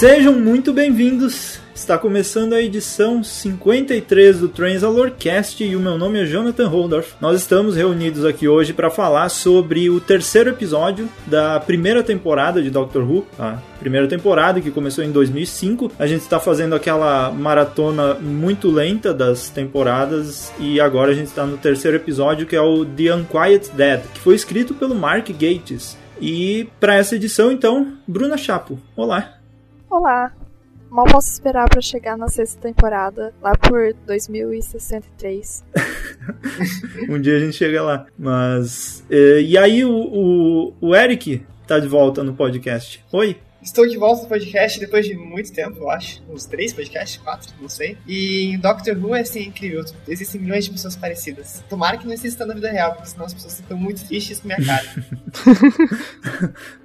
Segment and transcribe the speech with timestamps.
[0.00, 1.60] Sejam muito bem-vindos.
[1.74, 7.16] Está começando a edição 53 do Transalorcast e o meu nome é Jonathan Holdorf.
[7.20, 12.70] Nós estamos reunidos aqui hoje para falar sobre o terceiro episódio da primeira temporada de
[12.70, 15.92] Doctor Who, a primeira temporada que começou em 2005.
[15.98, 21.44] A gente está fazendo aquela maratona muito lenta das temporadas e agora a gente está
[21.44, 25.94] no terceiro episódio que é o The Unquiet Dead, que foi escrito pelo Mark Gates.
[26.18, 28.78] E para essa edição, então, Bruna Chapo.
[28.96, 29.39] Olá.
[29.90, 30.32] Olá.
[30.88, 35.64] Mal posso esperar para chegar na sexta temporada, lá por 2063.
[37.10, 38.06] um dia a gente chega lá.
[38.16, 39.04] Mas.
[39.10, 43.04] E, e aí, o, o, o Eric tá de volta no podcast.
[43.12, 43.36] Oi.
[43.60, 46.22] Estou de volta no podcast depois de muito tempo, eu acho.
[46.30, 47.98] Uns três podcasts, quatro, não sei.
[48.06, 49.84] E Doctor Who é assim incrível.
[50.06, 51.64] Existem milhões de pessoas parecidas.
[51.68, 54.46] Tomara que não exista na vida real, porque senão as pessoas ficam muito tristes com
[54.46, 54.86] minha cara.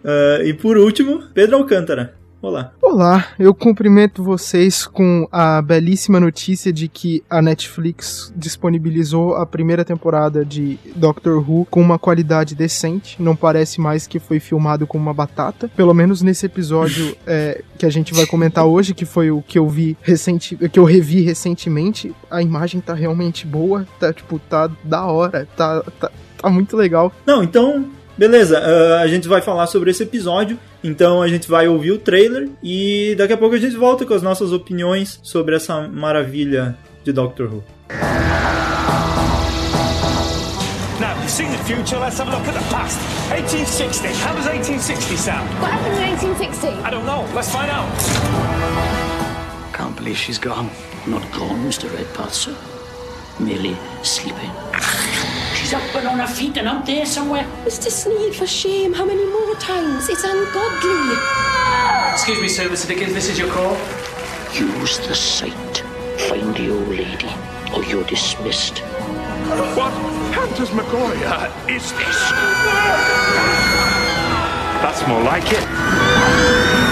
[0.04, 2.25] uh, e por último, Pedro Alcântara.
[2.46, 2.72] Olá.
[2.80, 9.84] Olá, eu cumprimento vocês com a belíssima notícia de que a Netflix disponibilizou a primeira
[9.84, 13.20] temporada de Doctor Who com uma qualidade decente.
[13.20, 15.68] Não parece mais que foi filmado com uma batata.
[15.76, 19.58] Pelo menos nesse episódio é, que a gente vai comentar hoje, que foi o que
[19.58, 24.70] eu vi recente, que eu revi recentemente, a imagem tá realmente boa, tá tipo, tá
[24.84, 27.12] da hora, tá, tá, tá muito legal.
[27.26, 31.68] Não, então Beleza, uh, a gente vai falar sobre esse episódio, então a gente vai
[31.68, 35.56] ouvir o trailer e daqui a pouco a gente volta com as nossas opiniões sobre
[35.56, 37.64] essa maravilha de Doctor Who.
[40.98, 42.98] Now, you've seen the future, let's have a look at the past.
[43.32, 45.50] 1860, how does 1860 sound?
[45.60, 46.70] What happened in 1860?
[46.86, 47.92] I don't know, let's find out.
[49.74, 50.70] Can't believe she's gone.
[51.06, 51.92] Not gone, Mr.
[51.94, 52.56] Redpath, sir.
[53.42, 54.52] Merely sleeping.
[55.66, 57.44] She's up and on her feet and out there somewhere.
[57.64, 57.90] Mr.
[57.90, 58.94] Sneed, for shame.
[58.94, 60.08] How many more times?
[60.10, 61.18] It's ungodly.
[62.14, 62.88] Excuse me, sir, Mr.
[62.88, 63.76] Dickens, this is your call.
[64.54, 65.78] Use the sight.
[66.30, 67.34] Find the old lady,
[67.74, 68.78] or you're dismissed.
[69.76, 69.92] What
[70.36, 72.30] Hunters McCoy uh, is this?
[74.84, 76.85] That's more like it.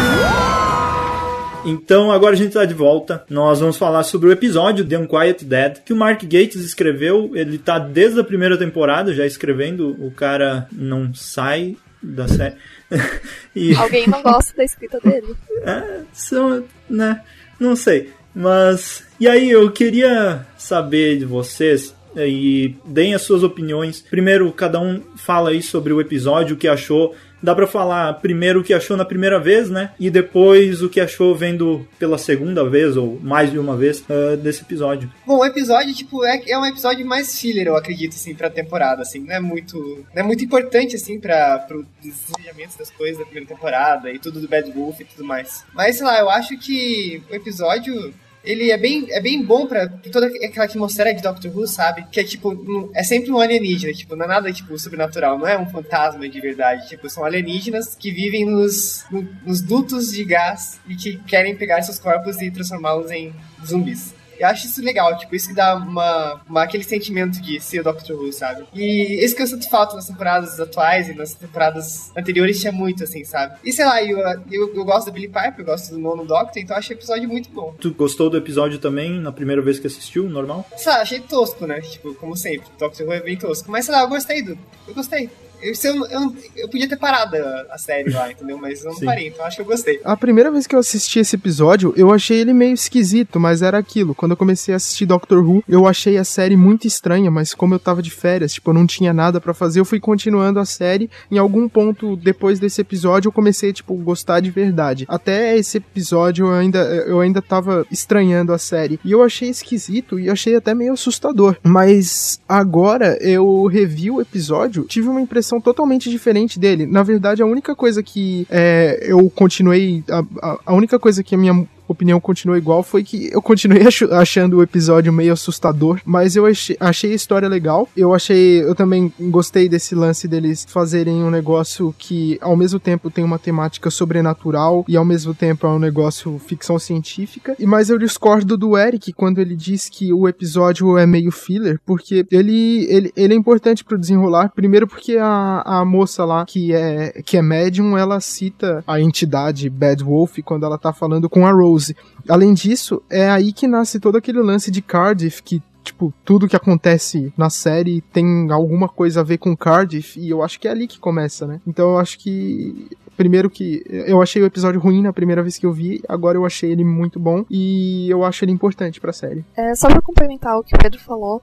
[1.65, 3.23] Então agora a gente está de volta.
[3.29, 7.31] Nós vamos falar sobre o episódio The Unquiet Dead, que o Mark Gates escreveu.
[7.33, 9.95] Ele está desde a primeira temporada já escrevendo.
[10.05, 12.55] O cara não sai da série.
[13.55, 13.73] e...
[13.75, 15.35] Alguém não gosta da escrita dele?
[15.65, 17.21] É, são, né?
[17.57, 18.11] Não sei.
[18.35, 19.05] Mas.
[19.17, 24.01] E aí, eu queria saber de vocês e deem as suas opiniões.
[24.01, 28.61] Primeiro, cada um fala aí sobre o episódio, o que achou dá para falar primeiro
[28.61, 29.91] o que achou na primeira vez, né?
[29.99, 34.37] E depois o que achou vendo pela segunda vez ou mais de uma vez uh,
[34.37, 35.11] desse episódio.
[35.27, 39.01] Bom, o episódio, tipo, é, é um episódio mais filler, eu acredito, assim, pra temporada,
[39.01, 39.19] assim.
[39.19, 39.77] Não é muito,
[40.15, 44.39] não é muito importante, assim, pra, pro desenvolvimento das coisas da primeira temporada e tudo
[44.39, 45.65] do Bad Wolf e tudo mais.
[45.73, 49.87] Mas, sei lá, eu acho que o episódio ele é bem, é bem bom pra
[49.87, 52.05] toda aquela atmosfera de Doctor Who, sabe?
[52.11, 55.57] Que é tipo, é sempre um alienígena, tipo, não é nada tipo sobrenatural, não é
[55.57, 56.89] um fantasma de verdade.
[56.89, 59.05] Tipo, são alienígenas que vivem nos,
[59.45, 63.33] nos dutos de gás e que querem pegar seus corpos e transformá-los em
[63.65, 64.13] zumbis.
[64.39, 67.83] Eu acho isso legal, tipo, isso que dá uma, uma, aquele sentimento de ser o
[67.83, 68.65] Doctor Who, sabe?
[68.73, 73.03] E isso que eu sinto falta nas temporadas atuais e nas temporadas anteriores tinha muito,
[73.03, 73.57] assim, sabe?
[73.63, 74.17] E sei lá, eu,
[74.51, 76.99] eu, eu gosto da Billy Piper, eu gosto do nono Doctor, então eu achei o
[76.99, 77.75] episódio muito bom.
[77.79, 80.65] Tu gostou do episódio também na primeira vez que assistiu, normal?
[80.75, 81.81] Sei lá, achei tosco, né?
[81.81, 83.71] Tipo, como sempre, Doctor Who é bem tosco.
[83.71, 84.57] Mas sei lá, eu gostei do.
[84.87, 85.29] Eu gostei.
[85.63, 87.35] Eu, eu, eu, eu, podia ter parado
[87.69, 88.57] a série lá, entendeu?
[88.57, 89.05] Mas eu não Sim.
[89.05, 89.99] parei, então acho que eu gostei.
[90.03, 93.77] A primeira vez que eu assisti esse episódio, eu achei ele meio esquisito, mas era
[93.77, 94.13] aquilo.
[94.13, 97.73] Quando eu comecei a assistir Doctor Who, eu achei a série muito estranha, mas como
[97.73, 100.65] eu tava de férias, tipo, eu não tinha nada para fazer, eu fui continuando a
[100.65, 101.09] série.
[101.31, 105.05] Em algum ponto depois desse episódio, eu comecei, tipo, gostar de verdade.
[105.07, 108.99] Até esse episódio eu ainda, eu ainda tava estranhando a série.
[109.03, 111.57] E eu achei esquisito e achei até meio assustador.
[111.63, 116.85] Mas agora eu revi o episódio, tive uma impressão totalmente diferente dele.
[116.85, 120.03] Na verdade, a única coisa que é, eu continuei.
[120.09, 123.83] A, a, a única coisa que a minha opinião continuou igual foi que eu continuei
[124.11, 127.87] achando o episódio meio assustador, mas eu achei a história legal.
[127.95, 133.09] Eu achei, eu também gostei desse lance deles fazerem um negócio que ao mesmo tempo
[133.09, 137.55] tem uma temática sobrenatural e ao mesmo tempo é um negócio ficção científica.
[137.59, 141.79] E mas eu discordo do Eric quando ele diz que o episódio é meio filler,
[141.85, 146.73] porque ele ele, ele é importante pro desenrolar, primeiro porque a, a moça lá que
[146.73, 151.45] é que é médium, ela cita a entidade Bad Wolf quando ela tá falando com
[151.45, 151.95] a Rose Rose.
[152.27, 156.55] Além disso, é aí que nasce todo aquele lance de Cardiff que tipo, tudo que
[156.55, 160.71] acontece na série tem alguma coisa a ver com Cardiff, e eu acho que é
[160.71, 161.59] ali que começa, né?
[161.67, 165.65] Então eu acho que Primeiro que eu achei o episódio ruim na primeira vez que
[165.65, 169.45] eu vi, agora eu achei ele muito bom e eu acho ele importante pra série.
[169.55, 171.39] É, só pra complementar o que o Pedro falou,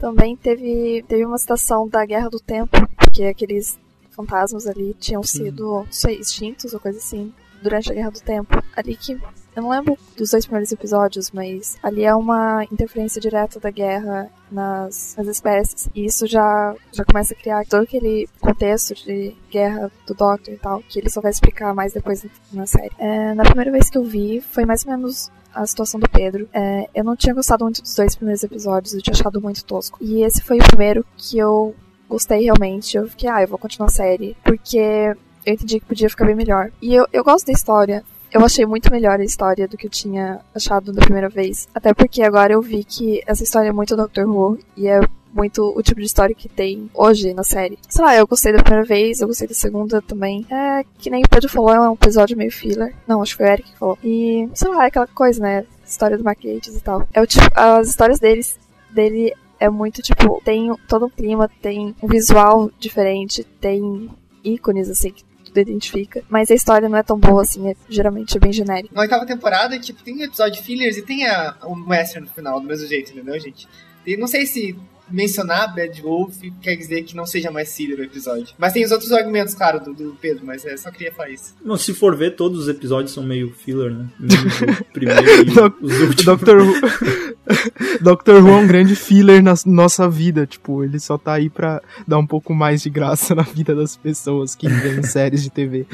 [0.00, 3.78] também teve, teve uma citação da Guerra do Tempo, porque aqueles
[4.10, 8.60] fantasmas ali tinham sido, não sei, extintos ou coisa assim, durante a Guerra do Tempo.
[8.76, 9.16] Ali que
[9.54, 14.30] eu não lembro dos dois primeiros episódios, mas ali é uma interferência direta da guerra
[14.50, 15.88] nas, nas espécies.
[15.94, 20.58] E isso já, já começa a criar todo aquele contexto de guerra do Doctor e
[20.58, 22.92] tal, que ele só vai explicar mais depois na série.
[22.98, 26.48] É, na primeira vez que eu vi, foi mais ou menos a situação do Pedro.
[26.52, 29.98] É, eu não tinha gostado muito dos dois primeiros episódios, eu tinha achado muito tosco.
[30.00, 31.74] E esse foi o primeiro que eu
[32.08, 32.96] gostei realmente.
[32.96, 35.14] Eu fiquei, ah, eu vou continuar a série, porque
[35.44, 36.70] eu entendi que podia ficar bem melhor.
[36.80, 38.04] E eu, eu gosto da história.
[38.32, 41.68] Eu achei muito melhor a história do que eu tinha achado da primeira vez.
[41.74, 45.00] Até porque agora eu vi que essa história é muito Doctor Who e é
[45.34, 47.78] muito o tipo de história que tem hoje na série.
[47.88, 50.46] Sei lá, eu gostei da primeira vez, eu gostei da segunda também.
[50.50, 52.94] É, que nem o Pedro falou, é um episódio meio filler.
[53.06, 53.98] Não, acho que foi o Eric que falou.
[54.02, 55.66] E, sei lá, é aquela coisa, né?
[55.86, 57.06] História do Mark Gates e tal.
[57.12, 58.58] É o tipo, as histórias deles,
[58.90, 64.10] dele é muito, tipo, tem todo um clima, tem um visual diferente, tem
[64.42, 65.22] ícones, assim, que
[65.60, 66.22] identifica.
[66.28, 68.94] Mas a história não é tão boa assim, é geralmente bem genérica.
[68.94, 72.66] Na oitava temporada, tipo, tem episódio fillers e tem a, o western no final, do
[72.66, 73.68] mesmo jeito, entendeu, gente?
[74.06, 74.76] E não sei se
[75.10, 78.54] mencionar Bad Wolf quer dizer que não seja mais filler o episódio.
[78.58, 81.54] Mas tem os outros argumentos, claro, do, do Pedro, mas é, só queria falar isso.
[81.64, 84.08] Não, se for ver, todos os episódios são meio filler, né?
[84.18, 85.50] Meio primeiro e
[85.84, 86.24] os últimos.
[86.24, 86.74] Doctor Who,
[88.00, 91.82] Doctor Who é um grande filler na nossa vida, tipo, ele só tá aí pra
[92.06, 95.86] dar um pouco mais de graça na vida das pessoas que veem séries de TV.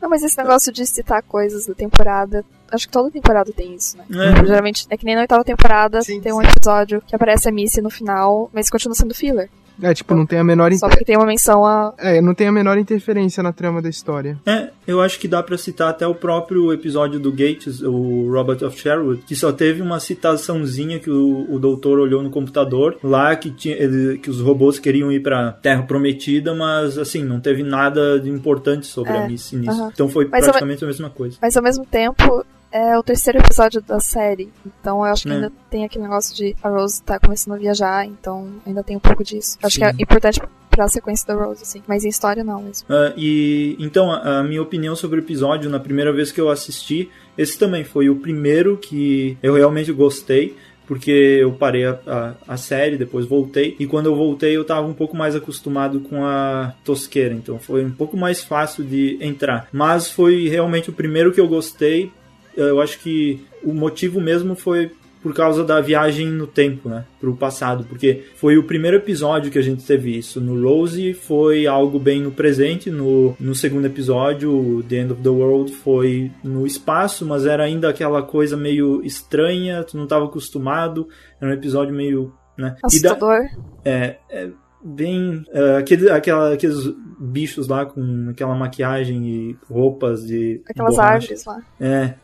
[0.00, 3.96] Não, mas esse negócio de citar coisas da temporada, acho que toda temporada tem isso,
[3.96, 4.04] né?
[4.10, 4.46] É.
[4.46, 6.46] Geralmente, é que nem na oitava temporada Sim, tem um sim.
[6.48, 9.50] episódio que aparece a Missy no final, mas continua sendo filler.
[9.82, 11.94] É, tipo, não tem a menor Só porque tem uma menção a.
[11.98, 14.36] É, não tem a menor interferência na trama da história.
[14.46, 18.62] É, eu acho que dá pra citar até o próprio episódio do Gates, o Robert
[18.64, 23.34] of Sherwood, que só teve uma citaçãozinha que o, o doutor olhou no computador lá
[23.36, 27.62] que tinha ele- que os robôs queriam ir pra Terra Prometida, mas assim, não teve
[27.62, 29.70] nada de importante sobre É, a Missy nisso.
[29.70, 29.90] aham.
[29.92, 31.36] Então foi Mas praticamente a mesma coisa.
[31.40, 34.50] Mas ao mesmo tempo, é o terceiro episódio da série.
[34.66, 35.34] Então eu acho que É.
[35.34, 39.00] ainda tem aquele negócio de a Rose tá começando a viajar, então ainda tem um
[39.00, 39.58] pouco disso.
[39.62, 39.80] Acho Sim.
[39.80, 41.82] que é importante pra sequência da Rose, assim.
[41.88, 42.86] Mas em história não mesmo.
[42.88, 46.48] Ah, e então a, a minha opinião sobre o episódio na primeira vez que eu
[46.50, 50.56] assisti, esse também foi o primeiro que eu realmente gostei.
[50.86, 54.86] Porque eu parei a, a, a série, depois voltei, e quando eu voltei eu tava
[54.86, 59.68] um pouco mais acostumado com a tosqueira, então foi um pouco mais fácil de entrar.
[59.70, 62.10] Mas foi realmente o primeiro que eu gostei.
[62.60, 64.90] Eu acho que o motivo mesmo foi
[65.20, 69.58] por causa da viagem no tempo, né, pro passado, porque foi o primeiro episódio que
[69.58, 70.40] a gente teve isso.
[70.40, 75.28] No Rose foi algo bem no presente, no, no segundo episódio, The End of the
[75.28, 81.08] World, foi no espaço, mas era ainda aquela coisa meio estranha, tu não estava acostumado,
[81.40, 83.40] era um episódio meio, né, e da- Assustador.
[83.84, 84.48] é, é
[84.84, 85.42] bem.
[85.52, 90.60] é, aquele, aquela, aqueles bichos lá com aquela maquiagem e roupas de.
[90.68, 91.14] Aquelas borracha.
[91.14, 91.62] árvores lá.
[91.80, 92.14] É.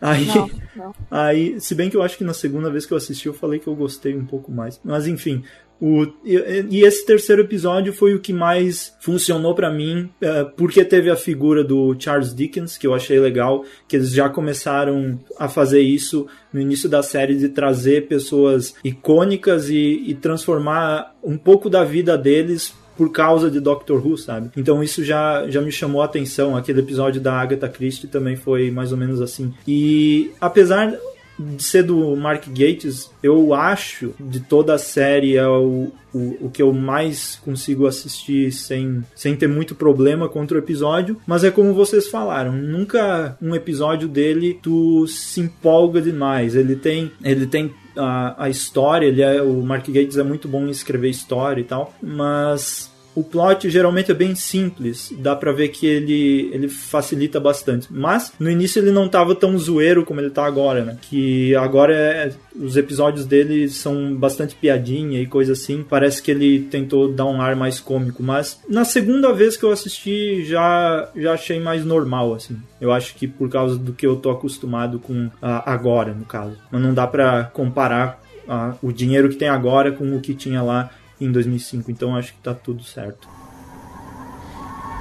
[0.00, 0.94] Aí, Não, não.
[1.10, 3.58] aí, se bem que eu acho que na segunda vez que eu assisti eu falei
[3.60, 4.80] que eu gostei um pouco mais.
[4.84, 5.42] Mas enfim.
[5.80, 10.84] O, e, e esse terceiro episódio foi o que mais funcionou pra mim, é, porque
[10.84, 15.48] teve a figura do Charles Dickens, que eu achei legal, que eles já começaram a
[15.48, 21.70] fazer isso no início da série, de trazer pessoas icônicas e, e transformar um pouco
[21.70, 24.50] da vida deles por causa de Doctor Who, sabe?
[24.54, 26.54] Então isso já, já me chamou a atenção.
[26.54, 29.54] Aquele episódio da Agatha Christie também foi mais ou menos assim.
[29.66, 30.94] E apesar
[31.38, 36.50] de ser do Mark Gates, eu acho de toda a série é o, o, o
[36.50, 41.16] que eu mais consigo assistir sem, sem ter muito problema contra o episódio.
[41.26, 46.54] Mas é como vocês falaram, nunca um episódio dele tu se empolga demais.
[46.54, 50.66] Ele tem, ele tem a, a história, ele é, o Mark Gates é muito bom
[50.66, 55.68] em escrever história e tal, mas o plot geralmente é bem simples, dá pra ver
[55.68, 57.88] que ele, ele facilita bastante.
[57.90, 60.96] Mas no início ele não tava tão zoeiro como ele tá agora, né?
[61.02, 65.84] Que agora é, os episódios dele são bastante piadinha e coisa assim.
[65.88, 69.72] Parece que ele tentou dar um ar mais cômico, mas na segunda vez que eu
[69.72, 72.56] assisti já já achei mais normal assim.
[72.80, 76.56] Eu acho que por causa do que eu tô acostumado com ah, agora, no caso.
[76.70, 80.62] Mas não dá pra comparar ah, o dinheiro que tem agora com o que tinha
[80.62, 83.28] lá em 2005, então acho que tá tudo certo.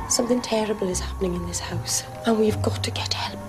[0.10, 3.40] Something terrible is happening in this house, and we've got to get help.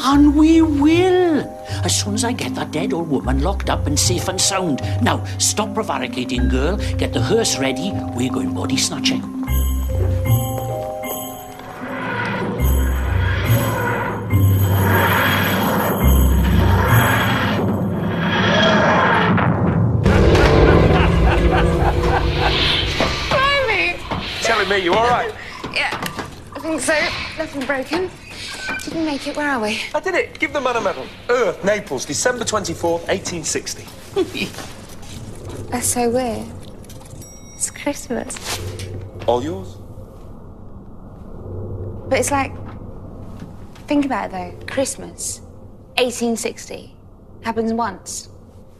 [0.00, 1.46] And we will.
[1.84, 4.80] As soon as I get that dead old woman locked up and safe and sound.
[5.02, 6.76] Now, stop prevaricating, girl.
[6.96, 7.92] Get the hearse ready.
[8.14, 9.22] We're going body snatching.
[24.78, 24.94] You.
[24.94, 25.34] All right.
[25.74, 25.90] Yeah,
[26.54, 26.94] I think so.
[27.36, 28.10] Nothing broken.
[28.84, 29.36] Didn't make it.
[29.36, 29.80] Where are we?
[29.94, 30.38] I did it.
[30.38, 31.06] Give the man a medal.
[31.28, 33.84] Earth, Naples, December 24th, 1860.
[35.70, 36.46] That's so weird.
[37.54, 38.58] It's Christmas.
[39.26, 39.76] All yours?
[42.08, 42.52] But it's like,
[43.86, 44.66] think about it though.
[44.66, 45.40] Christmas,
[45.98, 46.96] 1860,
[47.42, 48.30] happens once.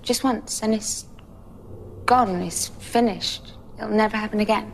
[0.02, 0.62] Just once.
[0.62, 1.04] And it's
[2.06, 2.40] gone.
[2.42, 3.52] It's finished.
[3.76, 4.72] It'll never happen again.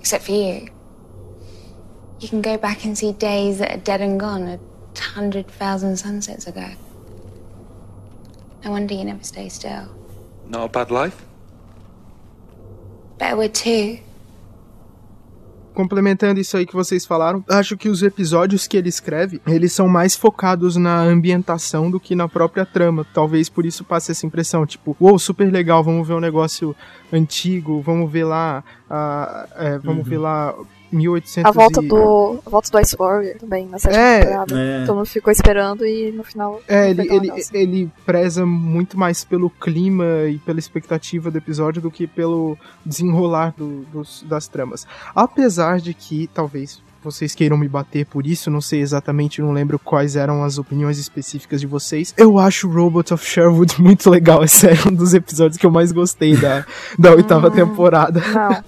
[0.00, 0.68] Except for you.
[2.18, 4.58] You can go back and see days that are dead and gone a
[4.98, 6.70] hundred thousand sunsets ago.
[8.64, 9.88] No wonder you never stay still.
[10.46, 11.24] Not a bad life.
[13.18, 14.00] Better with two.
[15.74, 19.88] Complementando isso aí que vocês falaram, acho que os episódios que ele escreve, eles são
[19.88, 23.06] mais focados na ambientação do que na própria trama.
[23.12, 26.74] Talvez por isso passe essa impressão, tipo, uou, wow, super legal, vamos ver um negócio
[27.12, 30.10] antigo, vamos ver lá, uh, é, vamos uhum.
[30.10, 30.54] ver lá
[30.92, 31.88] 1800 a volta e...
[31.88, 34.84] do a volta do Ice Warrior também na sétima é, temporada é.
[34.86, 39.50] todo mundo ficou esperando e no final é ele ele, ele preza muito mais pelo
[39.50, 45.80] clima e pela expectativa do episódio do que pelo desenrolar do, dos, das tramas apesar
[45.80, 50.16] de que talvez vocês queiram me bater por isso, não sei exatamente, não lembro quais
[50.16, 52.12] eram as opiniões específicas de vocês.
[52.16, 55.92] Eu acho Robot of Sherwood muito legal, esse é um dos episódios que eu mais
[55.92, 56.64] gostei da,
[56.98, 58.20] da oitava hum, temporada.
[58.20, 58.52] Não.
[58.52, 58.62] é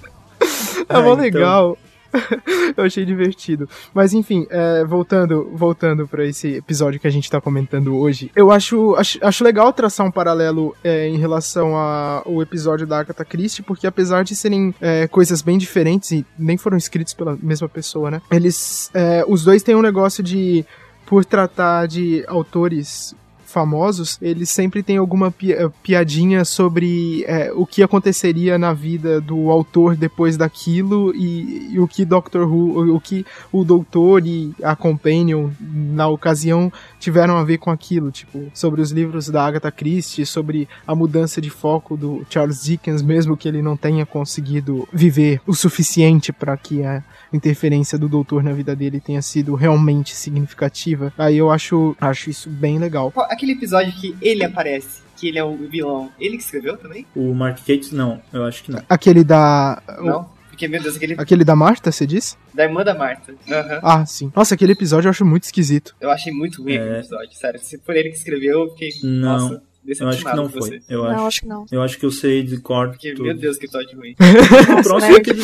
[0.89, 1.77] ah, mó legal.
[2.77, 3.69] Eu achei divertido.
[3.95, 8.51] Mas enfim, é, voltando voltando para esse episódio que a gente tá comentando hoje, eu
[8.51, 13.63] acho, acho, acho legal traçar um paralelo é, em relação ao episódio da Agatha Christie,
[13.63, 18.11] porque apesar de serem é, coisas bem diferentes e nem foram escritos pela mesma pessoa,
[18.11, 18.23] né?
[18.31, 20.65] Eles, é, os dois têm um negócio de
[21.07, 23.15] por tratar de autores
[23.53, 29.21] famosos, eles sempre têm alguma pi eh, piadinha sobre é, o que aconteceria na vida
[29.21, 34.55] do autor depois daquilo e, e, o que Doctor Who, o que o doutor e
[34.63, 39.71] a Companion na ocasião tiveram a ver com aquilo, tipo, sobre os livros da Agatha
[39.71, 44.89] Christie, sobre a mudança de foco do Charles Dickens, mesmo que ele não tenha conseguido
[44.93, 50.15] viver o suficiente para que a interferência do doutor na vida dele tenha sido realmente
[50.15, 51.13] significativa.
[51.19, 53.13] Aí eu acho, acho isso bem legal.
[53.43, 57.05] Aquele episódio que ele aparece que ele é o vilão, ele que escreveu também?
[57.13, 58.81] O Mark Cates, não, eu acho que não.
[58.89, 59.83] Aquele da.
[59.99, 60.31] Não?
[60.49, 61.15] Porque, meu Deus, aquele.
[61.19, 62.37] Aquele da Marta, você disse?
[62.55, 63.33] Da irmã da Marta.
[63.33, 63.81] Uhum.
[63.83, 64.31] Ah, sim.
[64.33, 65.97] Nossa, aquele episódio eu acho muito esquisito.
[66.01, 66.77] Eu achei muito ruim é...
[66.77, 67.61] aquele episódio, sério.
[67.61, 68.91] Se for ele que escreveu, eu fiquei.
[69.03, 69.49] Não.
[69.49, 69.63] Nossa.
[69.85, 70.81] Eu acho que não foi.
[70.89, 71.67] Eu não, acho, acho que não.
[71.73, 72.91] Eu acho que eu sei de cor.
[72.91, 74.15] Porque, meu Deus, que episódio ruim.
[74.79, 75.43] o próximo que ele...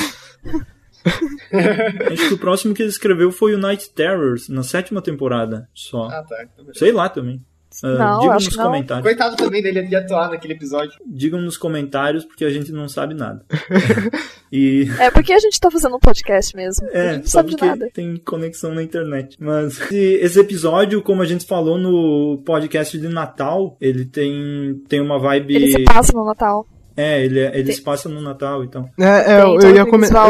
[2.13, 6.07] Acho que o próximo que ele escreveu foi o Night Terrors, na sétima temporada só.
[6.07, 6.45] Ah, tá.
[6.45, 7.45] Então Sei lá também.
[7.83, 8.65] Uh, não, digam acho nos não.
[8.65, 9.03] comentários.
[9.03, 10.93] Coitado também dele de atuar naquele episódio.
[11.07, 13.45] Digam nos comentários, porque a gente não sabe nada.
[14.51, 14.89] e...
[14.99, 16.89] É porque a gente tá fazendo um podcast mesmo.
[16.91, 17.91] É, a gente não sabe de nada.
[17.93, 19.37] Tem conexão na internet.
[19.41, 25.19] Mas esse episódio, como a gente falou no podcast de Natal, ele tem, tem uma
[25.19, 25.55] vibe.
[25.55, 26.67] Ele se passa no Natal.
[26.99, 28.91] É, ele, ele se passa no Natal, então.
[28.99, 30.27] É, é eu, eu ia comentar.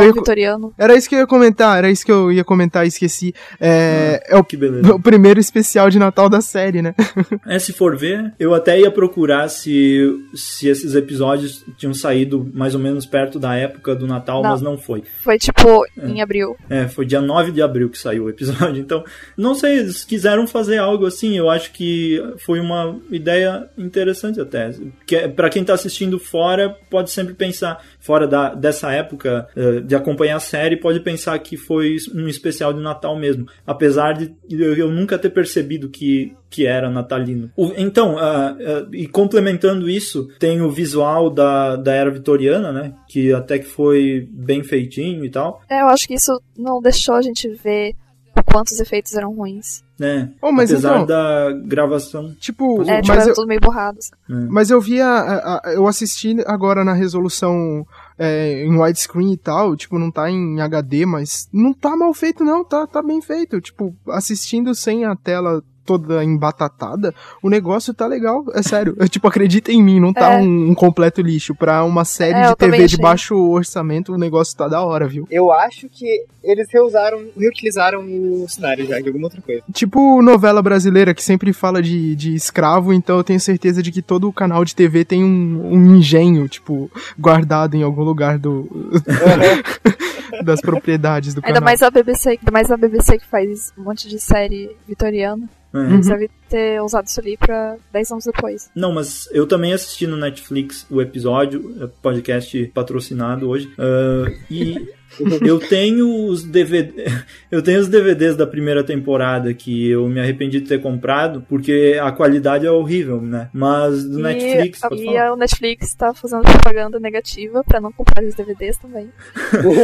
[0.76, 3.34] Era isso que eu ia comentar, era isso que eu ia comentar e esqueci.
[3.58, 4.94] É, ah, é o, que beleza.
[4.94, 6.94] o primeiro especial de Natal da série, né?
[7.48, 12.74] é, se for ver, eu até ia procurar se, se esses episódios tinham saído mais
[12.74, 14.50] ou menos perto da época do Natal, não.
[14.50, 15.04] mas não foi.
[15.22, 16.06] Foi tipo é.
[16.06, 16.54] em abril.
[16.68, 18.78] É, foi dia 9 de abril que saiu o episódio.
[18.78, 19.02] Então,
[19.38, 24.70] não sei, eles quiseram fazer algo assim, eu acho que foi uma ideia interessante até.
[25.06, 26.57] Que, pra quem tá assistindo fora,
[26.88, 31.56] pode sempre pensar, fora da, dessa época uh, de acompanhar a série, pode pensar que
[31.56, 33.46] foi um especial de Natal mesmo.
[33.66, 37.50] Apesar de eu nunca ter percebido que, que era natalino.
[37.56, 42.94] O, então, uh, uh, e complementando isso, tem o visual da, da era vitoriana, né?
[43.08, 45.62] Que até que foi bem feitinho e tal.
[45.68, 47.94] É, eu acho que isso não deixou a gente ver
[48.42, 49.82] quantos efeitos eram ruins.
[50.00, 52.32] É, oh, mas apesar então, da gravação.
[52.38, 53.98] Tipo, é, tipo, mas eu, tudo meio borrado.
[53.98, 54.12] Assim.
[54.30, 54.46] É.
[54.48, 57.84] Mas eu via, eu assisti agora na resolução
[58.16, 62.44] é, em widescreen e tal, tipo, não tá em HD, mas não tá mal feito
[62.44, 63.60] não, tá, tá bem feito.
[63.60, 68.94] Tipo, assistindo sem a tela toda embatatada, o negócio tá legal, é sério.
[68.98, 70.36] Eu, tipo, acredita em mim, não tá é.
[70.36, 71.54] um, um, completo lixo.
[71.54, 75.26] Pra uma série é, de TV de baixo orçamento, o negócio tá da hora, viu?
[75.30, 79.62] Eu acho que eles reusaram, reutilizaram o cenário já, de alguma outra coisa.
[79.72, 84.02] Tipo novela brasileira que sempre fala de, de escravo, então eu tenho certeza de que
[84.02, 88.68] todo o canal de TV tem um, um engenho, tipo, guardado em algum lugar do.
[90.44, 91.64] das propriedades do ainda canal.
[91.64, 95.48] Mais a BBC, ainda mais a BBC que faz um monte de série vitoriana.
[95.72, 95.98] É.
[95.98, 98.70] Devem ter usado isso ali pra 10 anos depois.
[98.74, 103.70] Não, mas eu também assisti no Netflix o episódio, é podcast patrocinado hoje.
[103.78, 104.88] ah, e
[105.46, 107.04] eu tenho os DVD,
[107.50, 111.98] eu tenho os DVDs da primeira temporada que eu me arrependi de ter comprado, porque
[112.00, 113.50] a qualidade é horrível, né?
[113.52, 115.32] Mas do e, Netflix, pode e falar.
[115.32, 119.10] o Netflix tá fazendo propaganda negativa pra não comprar os DVDs também.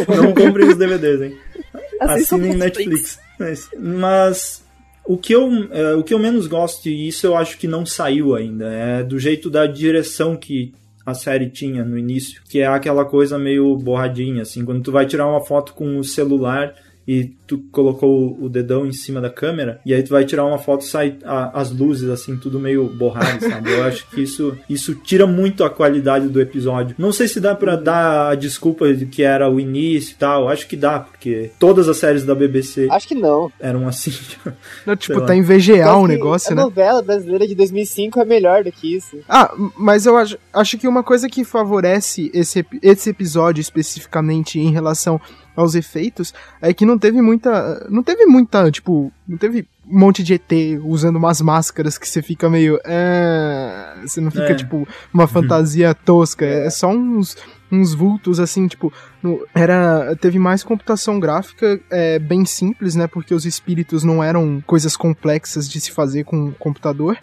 [0.08, 1.38] Não comprem os DVDs, hein?
[2.00, 3.18] Assinem Netflix.
[3.38, 4.63] Mas, mas
[5.06, 7.84] o que, eu, é, o que eu menos gosto, e isso eu acho que não
[7.84, 10.72] saiu ainda, é do jeito da direção que
[11.04, 15.04] a série tinha no início, que é aquela coisa meio borradinha, assim, quando tu vai
[15.04, 16.74] tirar uma foto com o celular
[17.06, 20.56] e tu colocou o dedão em cima da câmera, e aí tu vai tirar uma
[20.58, 23.70] foto e sai a- as luzes, assim, tudo meio borrado, sabe?
[23.72, 26.94] Eu acho que isso, isso tira muito a qualidade do episódio.
[26.98, 30.48] Não sei se dá pra dar a desculpa de que era o início e tal,
[30.48, 33.50] acho que dá, porque todas as séries da BBC Acho que não.
[33.60, 34.12] eram assim.
[34.86, 36.62] Não, tipo, tá em VGA o que negócio, a né?
[36.62, 39.18] novela brasileira de 2005 é melhor do que isso.
[39.28, 44.70] Ah, mas eu acho, acho que uma coisa que favorece esse, esse episódio especificamente em
[44.70, 45.20] relação
[45.56, 47.86] aos efeitos é que não teve muita.
[47.90, 50.50] Não teve muita, tipo, não teve um monte de ET
[50.84, 52.78] usando umas máscaras que você fica meio.
[52.84, 54.54] É, você não fica, É.
[54.54, 56.44] tipo, uma fantasia tosca.
[56.44, 57.36] É só uns,
[57.70, 58.92] uns vultos assim, tipo.
[59.24, 64.62] No- era teve mais computação gráfica é, bem simples né porque os espíritos não eram
[64.66, 67.16] coisas complexas de se fazer com o computador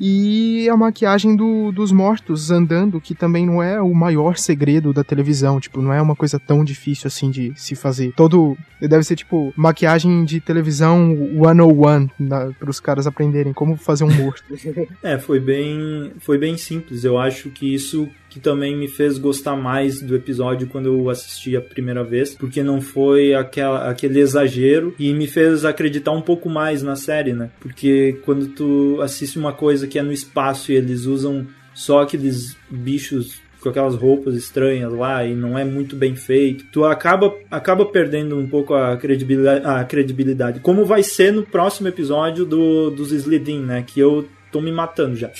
[0.00, 5.02] e a maquiagem do- dos mortos andando, que também não é o maior segredo da
[5.02, 8.12] televisão, tipo, não é uma coisa tão difícil assim de se fazer.
[8.14, 8.56] Todo.
[8.80, 12.08] Deve ser tipo maquiagem de televisão 101
[12.58, 14.44] para os caras aprenderem como fazer um morto.
[15.02, 17.02] É, foi bem, foi bem simples.
[17.04, 21.47] Eu acho que isso que também me fez gostar mais do episódio quando eu assisti
[21.56, 26.48] a primeira vez, porque não foi aquela, aquele exagero e me fez acreditar um pouco
[26.48, 27.50] mais na série, né?
[27.60, 32.56] Porque quando tu assiste uma coisa que é no espaço e eles usam só aqueles
[32.70, 37.84] bichos com aquelas roupas estranhas lá e não é muito bem feito, tu acaba, acaba
[37.84, 40.60] perdendo um pouco a credibilidade, a credibilidade.
[40.60, 43.84] Como vai ser no próximo episódio do, dos Slidin, né?
[43.86, 45.30] Que eu tô me matando já.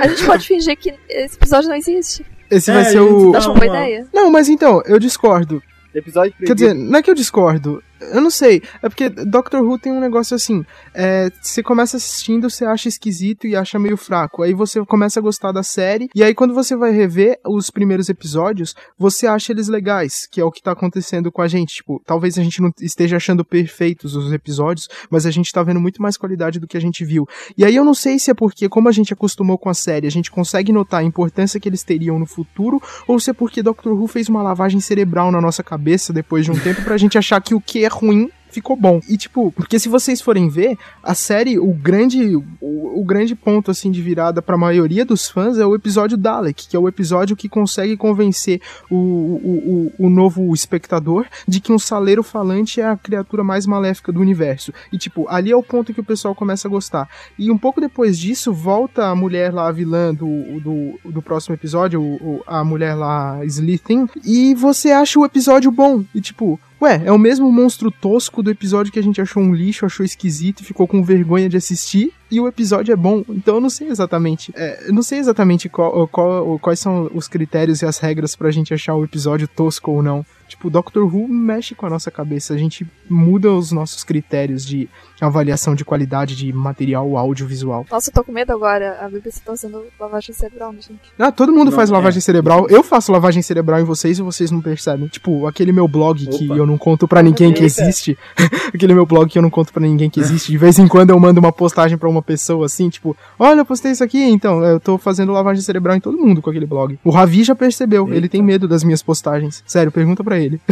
[0.00, 2.24] A gente pode fingir que esse episódio não existe.
[2.56, 3.34] Esse É, vai ser o.
[3.34, 4.06] Acho uma boa ideia.
[4.12, 5.62] Não, mas então, eu discordo.
[5.94, 6.54] Episódio Quer proibido.
[6.54, 7.82] dizer, não é que eu discordo.
[8.12, 8.62] Eu não sei.
[8.82, 10.64] É porque Doctor Who tem um negócio assim.
[10.94, 14.42] É, você começa assistindo, você acha esquisito e acha meio fraco.
[14.42, 16.08] Aí você começa a gostar da série.
[16.14, 20.26] E aí, quando você vai rever os primeiros episódios, você acha eles legais.
[20.30, 21.76] Que é o que tá acontecendo com a gente.
[21.76, 25.80] Tipo, talvez a gente não esteja achando perfeitos os episódios, mas a gente tá vendo
[25.80, 27.26] muito mais qualidade do que a gente viu.
[27.56, 30.06] E aí eu não sei se é porque, como a gente acostumou com a série,
[30.06, 33.62] a gente consegue notar a importância que eles teriam no futuro, ou se é porque
[33.62, 37.18] Doctor Who fez uma lavagem cerebral na nossa cabeça depois de um tempo pra gente
[37.18, 39.00] achar que o que é ruim ficou bom.
[39.08, 43.68] E tipo, porque se vocês forem ver, a série, o grande o, o grande ponto
[43.68, 47.34] assim de virada pra maioria dos fãs é o episódio Dalek, que é o episódio
[47.34, 52.86] que consegue convencer o, o, o, o novo espectador de que um saleiro falante é
[52.86, 54.72] a criatura mais maléfica do universo.
[54.92, 57.08] E tipo, ali é o ponto que o pessoal começa a gostar.
[57.36, 61.56] E um pouco depois disso, volta a mulher lá, a vilã do, do, do próximo
[61.56, 66.04] episódio, o- a mulher lá, Slithin, e você acha o episódio bom.
[66.14, 69.54] E tipo, ué, é o mesmo monstro tosco do episódio que a gente achou um
[69.54, 72.12] lixo, achou esquisito e ficou com vergonha de assistir.
[72.30, 74.52] E o episódio é bom, então eu não sei exatamente.
[74.56, 78.74] é, não sei exatamente qual- qual- quais são os critérios e as regras pra gente
[78.74, 80.24] achar o episódio tosco ou não.
[80.48, 84.88] Tipo, Doctor Who mexe com a nossa cabeça, a gente muda os nossos critérios de
[85.20, 87.86] avaliação de qualidade de material audiovisual.
[87.90, 88.98] Nossa, eu tô com medo agora.
[89.00, 91.00] A BBC tá fazendo lavagem cerebral, né, gente?
[91.18, 92.20] Ah, todo mundo Não, faz lavagem é.
[92.20, 92.66] cerebral.
[92.68, 95.08] Eu faço lavagem cerebral em vocês e vocês não percebem.
[95.08, 96.56] Tipo, aquele meu blog que Opa.
[96.56, 98.18] eu não conto pra ninguém que existe.
[98.74, 100.50] aquele meu blog que eu não conto pra ninguém que existe.
[100.52, 103.64] De vez em quando eu mando uma postagem pra uma pessoa assim, tipo, olha, eu
[103.64, 106.98] postei isso aqui, então eu tô fazendo lavagem cerebral em todo mundo com aquele blog.
[107.04, 108.28] O Ravi já percebeu, ele Eita.
[108.28, 109.62] tem medo das minhas postagens.
[109.66, 110.60] Sério, pergunta pra ele.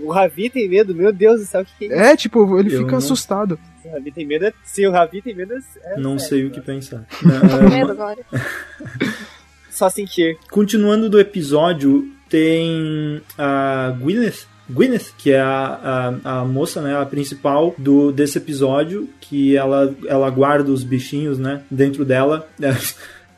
[0.00, 1.96] O Ravi tem medo, meu Deus do céu, o que, que é isso?
[1.96, 3.58] É, tipo, ele Eu fica não- assustado.
[3.80, 4.52] Se o Ravi tem medo, é...
[4.64, 6.00] se o Ravi tem medo, é...
[6.00, 7.06] Não é, sei o que pensar.
[7.22, 8.18] Tô com medo agora.
[9.70, 10.36] Só sentir.
[10.50, 17.04] Continuando do episódio, tem a Gwyneth, Gwyneth, que é a, a, a moça, né, a
[17.04, 22.48] principal do, desse episódio, que ela, ela guarda os bichinhos, né, dentro dela.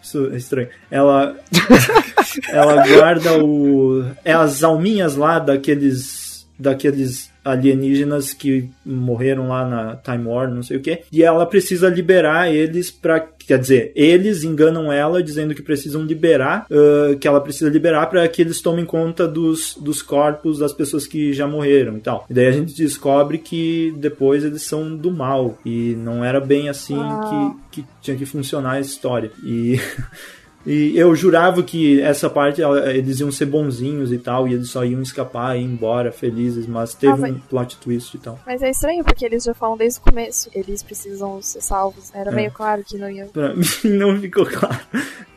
[0.06, 0.68] Isso é estranho.
[0.88, 1.36] Ela,
[2.48, 10.26] ela guarda o, é as alminhas lá daqueles daqueles alienígenas que morreram lá na Time
[10.26, 14.90] War, não sei o que, e ela precisa liberar eles para, quer dizer, eles enganam
[14.92, 19.26] ela dizendo que precisam liberar, uh, que ela precisa liberar para que eles tomem conta
[19.28, 22.26] dos, dos corpos das pessoas que já morreram e tal.
[22.28, 26.68] E daí a gente descobre que depois eles são do mal e não era bem
[26.68, 27.54] assim Ah.
[27.70, 29.30] que, que tinha que funcionar a história.
[29.44, 29.78] E
[30.66, 32.60] E eu jurava que essa parte
[32.92, 36.66] eles iam ser bonzinhos e tal, e eles só iam escapar e ir embora felizes,
[36.66, 38.40] mas teve Ah, mas- um plot twist e tal.
[38.44, 40.50] Mas é estranho, porque eles já falam desde o começo.
[40.52, 42.10] Eles precisam ser salvos.
[42.12, 42.34] Era É.
[42.34, 43.26] meio claro que não ia.
[43.26, 44.80] Pra mim não ficou claro.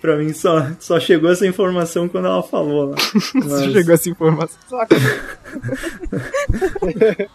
[0.01, 2.95] Pra mim só, só chegou essa informação quando ela falou lá.
[3.35, 4.57] Mas- Chegou essa informação.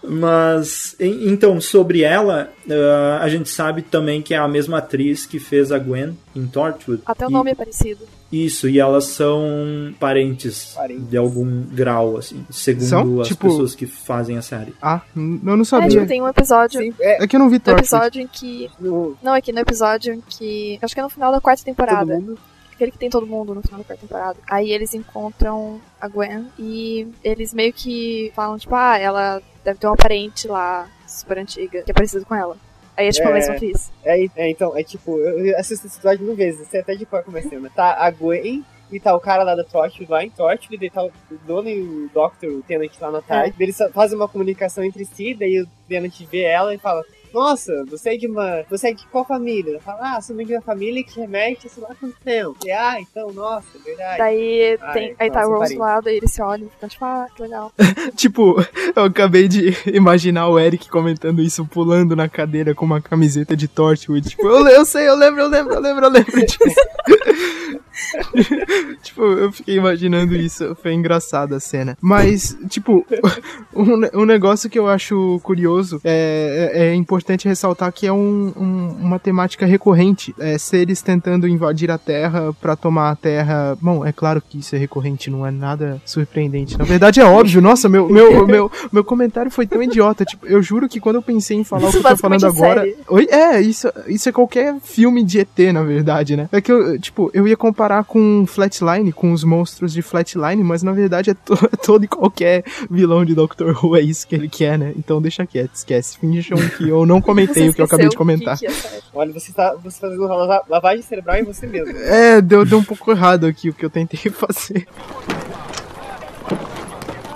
[0.03, 5.27] Mas, en- então, sobre ela, ah, a gente sabe também que é a mesma atriz
[5.27, 7.03] que fez a Gwen em Torchwood.
[7.07, 7.84] Até o E- nome é parecido.
[8.33, 11.09] Isso, e elas são parentes, Parentes.
[11.09, 13.21] de algum grau, assim, segundo São?
[13.21, 14.75] as Tipo- pessoas que fazem a série.
[14.83, 15.89] Ah, eu não É, sabia.
[15.89, 16.81] tipo, tem um episódio.
[16.81, 17.83] Sim, é, É que eu não vi No Torchwood.
[17.87, 18.71] episódio em que.
[18.81, 20.79] no, Não, aqui no episódio em que.
[20.83, 22.15] Acho que é no final da quarta todo temporada.
[22.15, 22.39] mundo.
[22.73, 24.37] Aquele que tem todo mundo no final da quarta temporada.
[24.51, 29.87] Aí eles encontram a Gwen e eles meio que falam, tipo, ah, ela deve ter
[29.87, 32.57] uma parente lá, super antiga, que é parecido com ela.
[32.97, 33.35] Aí é tipo a É.
[33.35, 33.91] mesma atriz.
[34.05, 37.23] É, é, então, é tipo, eu assisto esse episódio mil vezes, sei até de qual
[37.23, 37.71] é a cena.
[37.75, 41.03] Tá a Gwen e tá o cara lá da Torchwood lá em Torchwood, daí tá
[41.05, 41.11] o
[41.47, 43.55] dono e o Doctor, o Tenant lá na tarde.
[43.59, 47.03] Eles só fazem uma comunicação entre si, daí o Tenant vê ela e fala.
[47.35, 48.63] Nossa, você é de uma.
[48.71, 49.73] Você é de qual família?
[49.73, 52.57] Ela fala, ah, sou de uma família que remete a sei lá quanto tempo.
[52.65, 54.19] E, ah, então, nossa, é verdade.
[54.19, 55.75] Daí Ah, tem, é, aí tá o Rose parente.
[55.75, 57.73] do lado, aí eles se olham e ficam tipo, ah, que legal.
[58.15, 58.55] Tipo,
[58.95, 63.67] eu acabei de imaginar o Eric comentando isso, pulando na cadeira com uma camiseta de
[63.67, 64.29] Torchwood.
[64.31, 66.47] Tipo, eu, eu sei, eu lembro, eu lembro, eu lembro, eu lembro.
[66.47, 66.65] Tipo,
[69.03, 70.77] tipo, eu fiquei imaginando isso.
[70.83, 71.97] Foi engraçada a cena.
[72.01, 73.05] Mas, tipo,
[73.75, 78.53] um, um negócio que eu acho curioso é, é, é importante ressaltar que é um-
[78.57, 80.35] um- uma temática recorrente.
[80.39, 83.77] É seres tentando invadir a Terra pra tomar a Terra.
[83.81, 86.79] Bom, é claro que isso é recorrente, não é nada surpreendente.
[86.79, 87.61] Na verdade, é óbvio.
[87.61, 90.25] Nossa, meu, meu, meu, meu comentário foi tão idiota.
[90.25, 92.45] Tipo, eu juro que quando eu pensei em falar Isso o que eu tô falando
[92.45, 92.81] é agora.
[92.83, 92.97] série.
[93.09, 93.29] Oi?
[93.31, 96.49] É, isso, isso é qualquer filme de ET, na verdade, né?
[96.53, 100.83] É que eu, tipo, eu ia comparar com Flatline, com os monstros de Flatline, mas
[100.83, 104.35] na verdade é, to- é todo e qualquer vilão de Doctor Who, é isso que
[104.35, 104.93] ele quer, né?
[104.97, 106.17] Então deixa quieto, esquece.
[106.19, 108.59] Finjam que eu não comentei o que eu acabei de comentar.
[108.59, 109.01] que- que é.
[109.13, 111.97] Olha, você tá você fazendo uma lava- lavagem cerebral em você mesmo.
[111.99, 114.87] É, deu, deu um pouco errado aqui o que eu tentei fazer.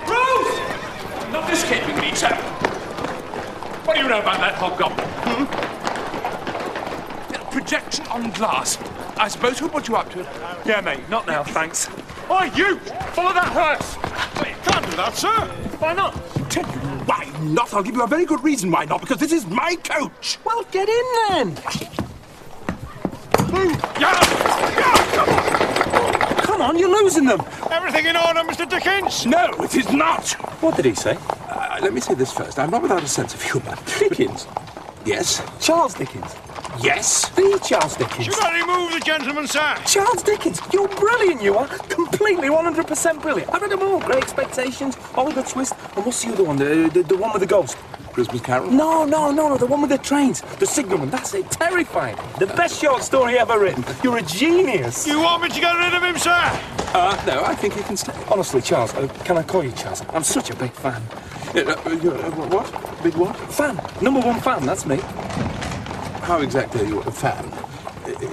[0.07, 0.61] Rose!
[1.33, 2.29] Not escaping me, sir.
[3.87, 5.05] What do you know about that hobgoblin?
[5.25, 5.47] Hmm?
[7.51, 8.79] Projection on glass.
[9.19, 10.27] I suppose who put you up to it?
[10.65, 11.01] Yeah, mate.
[11.09, 11.89] Not now, thanks.
[12.31, 12.79] Oi, you!
[13.15, 13.97] Follow that hearse!
[14.41, 15.29] Wait, can't do that, sir.
[15.79, 16.15] Why not?
[16.51, 17.75] Tell you why not.
[17.75, 19.01] I'll give you a very good reason why not.
[19.01, 20.39] Because this is my coach.
[20.45, 21.57] Well, get in then.
[23.99, 24.21] Yeah!
[24.79, 26.43] Yeah!
[26.43, 27.41] Come on, you're losing them.
[27.71, 28.69] Everything in order, Mr.
[28.69, 29.27] Dickens?
[29.27, 30.33] No, it is not.
[30.63, 31.17] What did he say?
[31.49, 32.59] Uh, let me say this first.
[32.59, 33.77] I'm not without a sense of humour.
[33.99, 34.47] Dickens?
[35.05, 35.43] Yes?
[35.61, 36.35] Charles Dickens.
[36.83, 37.29] Yes?
[37.31, 38.25] The Charles Dickens.
[38.27, 39.77] Should I remove the gentleman, sir?
[39.87, 41.67] Charles Dickens, you're brilliant, you are.
[41.89, 43.53] Completely 100% brilliant.
[43.53, 44.01] I read them all.
[44.01, 46.57] Great Expectations, Oliver Twist, and what's the other one?
[46.57, 47.77] The, the, the one with the ghost?
[48.13, 48.71] Christmas Carol?
[48.71, 50.41] No, no, no, no, the one with the trains.
[50.59, 51.51] The signalman, that's it.
[51.51, 52.17] Terrifying.
[52.39, 53.85] The best short story ever written.
[54.03, 55.07] You're a genius.
[55.07, 56.33] You want me to get rid of him, sir?
[56.95, 58.13] Uh, no, I think he can stay.
[58.31, 60.03] Honestly, Charles, uh, can I call you Charles?
[60.11, 61.03] I'm such a big fan.
[61.55, 63.03] Uh, uh, uh, what?
[63.03, 63.37] Big what?
[63.53, 63.81] Fan.
[64.03, 64.99] Number one fan, that's me.
[66.29, 67.43] How exactly are you a fan?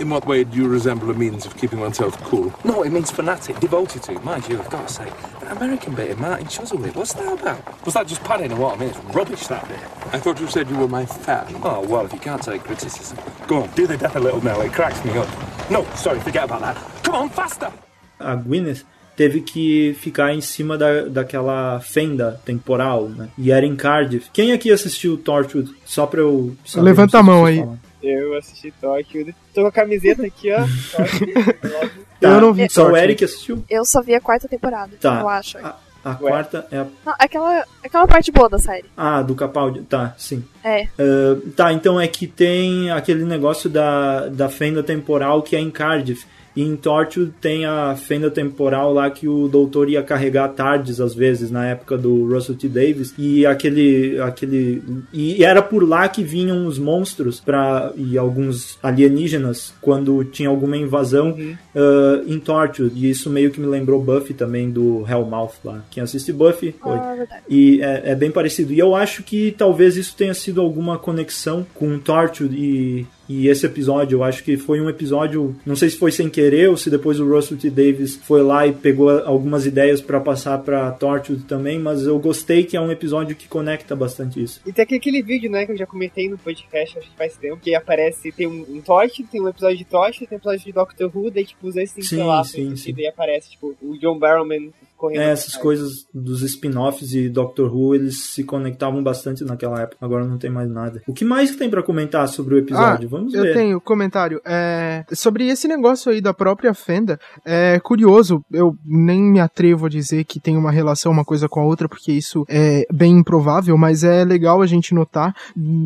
[0.01, 2.53] In what way do you resemble a means of keeping oneself cool?
[2.65, 4.19] No, it means fanatic, devoted to.
[4.19, 5.05] Mind you, I've got to say,
[5.41, 7.85] that American bit of Martin Chuzzlewit, what's that about?
[7.85, 8.75] Was that just padding or what?
[8.75, 9.79] I mean, it's rubbish, that bit.
[10.13, 11.47] I thought you said you were my fan.
[11.63, 13.17] Oh, well, if you can't take criticism.
[13.47, 15.29] Go on, do the death a little now, it cracks me up.
[15.71, 16.75] No, sorry, forget about that.
[17.03, 17.71] Come on, faster!
[18.19, 18.83] A Gwyneth
[19.17, 23.29] teve que ficar em cima da, daquela fenda temporal, né?
[23.37, 24.29] E era em Cardiff.
[24.33, 25.73] Quem aqui assistiu Torchwood?
[25.85, 27.59] Só pra eu saber, Levanta a mão aí.
[27.59, 27.79] falam.
[28.07, 29.35] Eu assisti Torchwood.
[29.53, 30.59] Tô com a camiseta aqui, ó.
[30.59, 31.87] Tá,
[32.29, 33.03] Eu não vi Só o Torchwood.
[33.03, 33.63] Eric assistiu?
[33.69, 35.19] Eu só vi a quarta temporada, Tá.
[35.21, 35.57] eu acho.
[35.57, 36.85] A, a quarta é a...
[37.05, 38.85] Não, aquela, aquela parte boa da série.
[38.95, 39.81] Ah, do Capaldi.
[39.81, 40.43] Tá, sim.
[40.63, 40.87] É.
[40.99, 45.71] Uh, tá, então é que tem aquele negócio da, da fenda temporal que é em
[45.71, 46.25] Cardiff.
[46.55, 51.13] E em Torchwood tem a fenda temporal lá que o doutor ia carregar tardes às
[51.13, 52.67] vezes, na época do Russell T.
[52.69, 53.13] Davis.
[53.17, 54.19] E aquele.
[54.21, 60.49] aquele e era por lá que vinham os monstros pra, e alguns alienígenas quando tinha
[60.49, 61.55] alguma invasão Uhum.
[61.75, 62.93] uh, em Torchwood.
[62.95, 65.83] E isso meio que me lembrou Buffy também, do Hellmouth lá.
[65.89, 66.75] Quem assiste Buffy.
[66.81, 67.41] Ah, verdade.
[67.49, 68.71] E é, é bem parecido.
[68.73, 73.65] E eu acho que talvez isso tenha sido alguma conexão com Torchwood e, e esse
[73.65, 74.17] episódio.
[74.17, 77.19] Eu acho que foi um episódio, não sei se foi sem querer ou se depois
[77.19, 77.69] o Russell T.
[77.69, 82.63] Davis foi lá e pegou algumas ideias pra passar pra Torchwood também, mas eu gostei
[82.63, 84.61] que é um episódio que conecta bastante isso.
[84.65, 87.57] E tem aquele- vídeo, né, que eu já comentei no podcast, acho que faz tempo,
[87.61, 90.71] que aparece, tem um, um Torch, tem um episódio de Torch, tem um episódio de
[90.71, 92.93] Doctor Who, daí, tipo, os dois se Sim, entrelaçam, sim, e sim.
[92.93, 95.21] daí aparece, tipo, o John Barrowman correndo.
[95.21, 99.97] É, essas coisas dos spin-offs e Doctor Who, eles se conectavam bastante naquela época.
[100.05, 101.01] Agora não tem mais nada.
[101.07, 103.09] O que mais que tem pra comentar sobre o episódio?
[103.09, 103.53] Vamos eu ver.
[103.53, 104.41] tenho comentário.
[104.45, 109.89] É, sobre esse negócio aí da própria fenda, é curioso, eu nem me atrevo a
[109.89, 113.77] dizer que tem uma relação uma coisa com a outra, porque isso é bem improvável,
[113.77, 115.35] mas é legal a gente notar,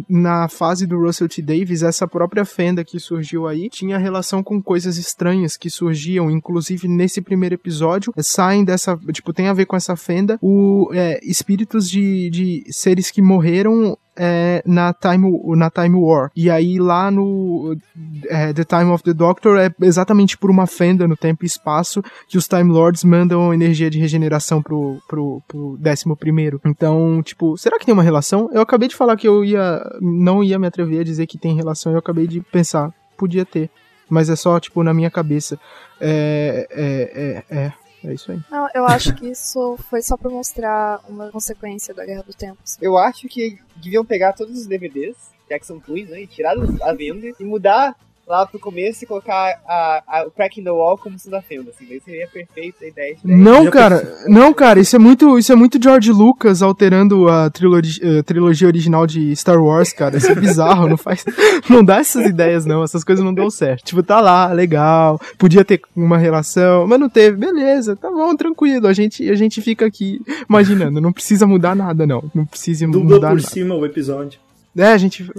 [0.10, 1.42] na fase do Russell T.
[1.42, 6.88] Davis, essa própria fenda que surgiu aí tinha relação com coisas estranhas que surgiam, inclusive
[6.88, 11.20] nesse primeiro episódio, é, saem dessa, tipo, tem a ver com essa fenda, o, é,
[11.24, 16.30] espíritos de, de seres que morreram é, na, time, na Time War.
[16.36, 17.78] E aí lá no
[18.28, 22.04] é, The Time of the Doctor é exatamente por uma fenda no tempo e espaço
[22.28, 26.60] que os Time Lords mandam energia de regeneração pro, pro, pro décimo primeiro.
[26.66, 28.50] Então, tipo, será que tem uma relação?
[28.52, 31.56] Eu acabei de falar que eu ia não ia me atrever a dizer que tem
[31.56, 33.70] relação, eu acabei de pensar, podia ter.
[34.10, 35.60] Mas é só, tipo, na minha cabeça.
[36.02, 38.40] É, é, é, é, é isso aí.
[38.50, 42.58] Não, eu acho que isso foi só pra mostrar uma consequência da Guerra do Tempo.
[42.64, 42.78] assim.
[42.82, 45.16] Eu acho que deviam pegar todos os DVDs,
[45.50, 47.96] já que são Twins, né, e tirar a venda e mudar
[48.30, 51.42] lá pro começo e colocar a, a, o Crack in the Wall como sendo a
[51.42, 55.00] fenda, assim, daí seria perfeita a ideia de Não, Já cara, não, cara, isso é
[55.00, 59.92] muito, isso é muito George Lucas alterando a trilogia, a trilogia original de Star Wars,
[59.92, 60.18] cara.
[60.18, 61.26] Isso é bizarro, não faz,
[61.70, 63.86] não dá essas ideias não, essas coisas não dão certo.
[63.86, 68.88] Tipo, tá lá, legal, podia ter uma relação, mas não teve, beleza, tá bom, tranquilo.
[68.88, 73.16] A gente, a gente fica aqui imaginando, não precisa mudar nada não, não precisa Dubla
[73.16, 73.48] mudar por nada.
[73.48, 74.40] cima o episódio.
[74.78, 75.30] É, a gente,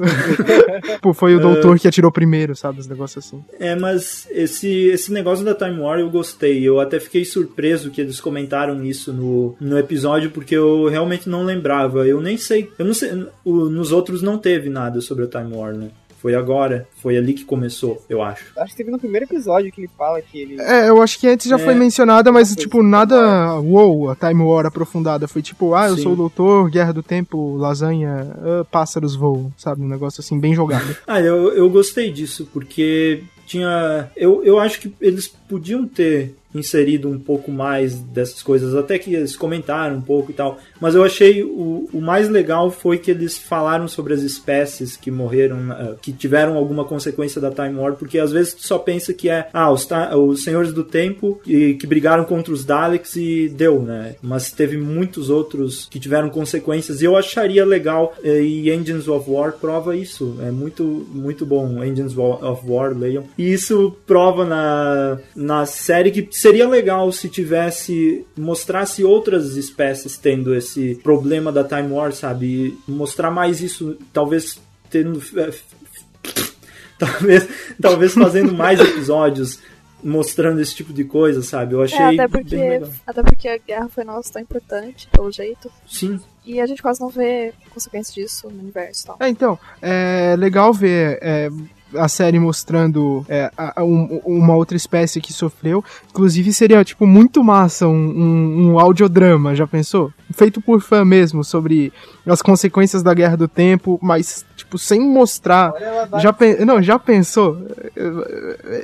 [1.01, 3.43] pô, foi o doutor que atirou primeiro, sabe, os negócios assim.
[3.59, 6.63] É, mas esse, esse negócio da Time War eu gostei.
[6.63, 11.45] Eu até fiquei surpreso que eles comentaram isso no, no episódio, porque eu realmente não
[11.45, 12.07] lembrava.
[12.07, 12.71] Eu nem sei.
[12.79, 13.27] Eu não sei.
[13.45, 15.89] o- nos outros não teve nada sobre a Time War, né?
[16.21, 16.87] Foi agora.
[17.03, 18.53] Foi ali que começou, eu acho.
[18.59, 20.61] Acho que teve no primeiro episódio que ele fala que ele.
[20.61, 21.59] É, eu acho que antes já É.
[21.59, 23.59] foi mencionada, mas, tipo, nada.
[23.61, 25.27] Uou, a Time War aprofundada.
[25.27, 26.03] Foi tipo, ah, eu Sim.
[26.03, 29.83] sou o doutor, Guerra do Tempo, lasanha, ah, pássaros voam, sabe?
[29.83, 30.97] Um negócio assim, bem jogado.
[31.07, 34.11] Ah, eu, eu gostei disso, porque tinha.
[34.17, 39.15] Eu, eu acho que eles podiam ter inserido um pouco mais dessas coisas, até que
[39.15, 40.59] eles comentaram um pouco e tal.
[40.81, 45.11] Mas eu achei o, o mais legal foi que eles falaram sobre as espécies que
[45.11, 49.13] morreram, na- que tiveram alguma consequência da Time War, porque às vezes tu só pensa
[49.13, 49.87] que é ah, os,
[50.17, 54.17] os Senhores do Tempo que, que brigaram contra os Daleks e deu, né?
[54.23, 59.31] Mas teve muitos outros que tiveram consequências e eu acharia legal eh, e Engines of
[59.31, 60.37] War prova isso.
[60.43, 63.25] É muito muito bom Engines of War, leiam.
[63.39, 70.55] E isso prova na, na série que seria legal se tivesse mostrasse outras espécies tendo
[70.55, 72.79] esse problema da Time War, sabe?
[72.87, 75.21] E mostrar mais isso, talvez tendo
[76.99, 77.47] talvez
[77.81, 79.59] talvez fazendo mais episódios
[80.03, 81.75] mostrando esse tipo de coisa, sabe?
[81.75, 82.91] Eu achei É, até bem porque, legal.
[83.07, 85.71] até porque a guerra foi negócio tão importante, pelo jeito.
[85.87, 89.17] Sim, E a gente quase não vê consequências disso no universo e tal.
[89.21, 91.51] É, então, é legal ver é,
[91.95, 95.85] a série mostrando é, a- a- um- uma outra espécie que sofreu.
[96.11, 100.13] Inclusive, seria, tipo, muito massa um, um, um audiodrama, já pensou?
[100.33, 101.93] Feito por fã mesmo, sobre
[102.27, 105.73] as consequências da Guerra do Tempo, mas, tipo, sem mostrar.
[106.21, 107.57] Já pen- Não, já pensou?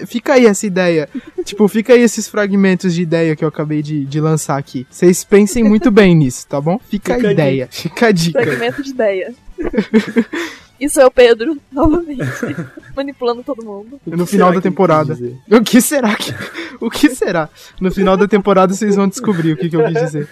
[0.06, 1.08] Fica aí essa ideia.
[1.44, 4.86] tipo, fica aí esses fragmentos de ideia que eu acabei de, de lançar aqui.
[4.90, 6.80] Vocês pensem muito bem nisso, tá bom?
[6.88, 7.68] Fica, Fica a a ideia.
[7.70, 8.42] Fica a dica.
[8.42, 9.34] Fragmento de ideia.
[10.78, 12.22] Isso é o Pedro, novamente,
[12.94, 14.00] manipulando todo mundo.
[14.06, 15.16] No final da temporada.
[15.50, 16.34] O que será que.
[16.80, 17.48] O que será?
[17.80, 20.28] No final da temporada vocês vão descobrir o que, que eu quis dizer.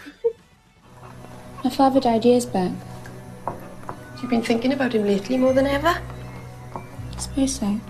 [1.64, 2.72] My father died years back.
[4.16, 6.00] You've been thinking about him lately more than ever.
[6.76, 7.80] I suppose so.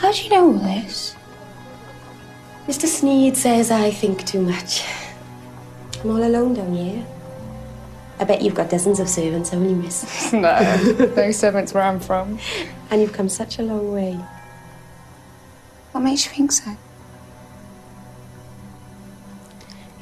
[0.00, 1.14] How do you know all this?
[2.66, 2.86] Mr.
[2.86, 4.82] Sneed says I think too much.
[6.02, 7.04] I'm all alone down here.
[8.20, 10.32] I bet you've got dozens of servants, haven't you, miss?
[10.32, 12.38] No, no servants where I'm from.
[12.90, 14.18] And you've come such a long way.
[15.92, 16.76] What makes you think so?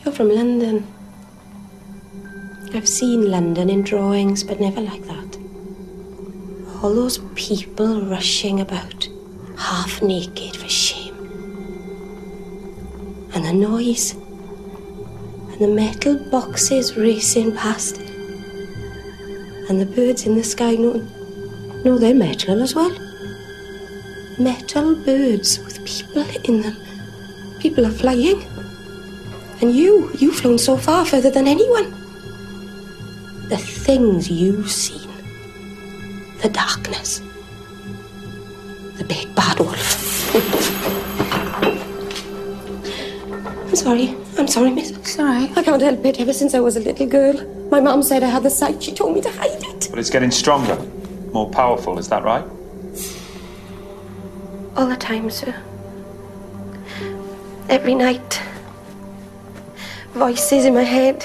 [0.04, 0.86] You're from London.
[2.74, 5.38] I've seen London in drawings, but never like that.
[6.82, 9.08] All those people rushing about,
[9.56, 11.14] half naked for shame.
[13.34, 14.16] And the noise.
[15.62, 17.98] The metal boxes racing past.
[19.68, 20.74] And the birds in the sky.
[20.74, 20.94] No,
[21.84, 22.90] no, they're metal as well.
[24.40, 26.76] Metal birds with people in them.
[27.60, 28.42] People are flying.
[29.60, 31.92] And you, you've flown so far further than anyone.
[33.48, 35.08] The things you've seen.
[36.42, 37.20] The darkness.
[38.98, 40.34] The big bad wolf.
[43.68, 44.21] I'm sorry.
[44.38, 44.90] I'm sorry, miss.
[44.90, 45.56] It's all right.
[45.56, 46.20] I can't help it.
[46.20, 47.34] Ever since I was a little girl,
[47.70, 48.82] my mum said I had the sight.
[48.82, 49.88] She told me to hide it.
[49.90, 50.76] But it's getting stronger,
[51.32, 52.44] more powerful, is that right?
[54.76, 55.54] All the time, sir.
[57.68, 58.42] Every night.
[60.12, 61.24] Voices in my head.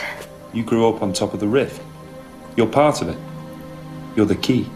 [0.53, 1.81] You grew up on top of the rift.
[2.55, 3.17] You're part of it.
[4.15, 4.69] You're the key.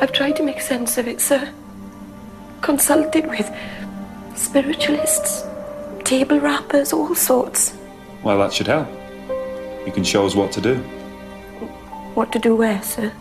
[0.00, 1.52] I've tried to make sense of it, sir.
[2.62, 3.50] Consulted with
[4.34, 5.45] spiritualists,
[6.06, 7.74] table wrappers, all sorts.
[8.22, 8.86] Well, that should help.
[9.84, 10.76] You can show us what to do.
[12.14, 13.12] What to do where, sir?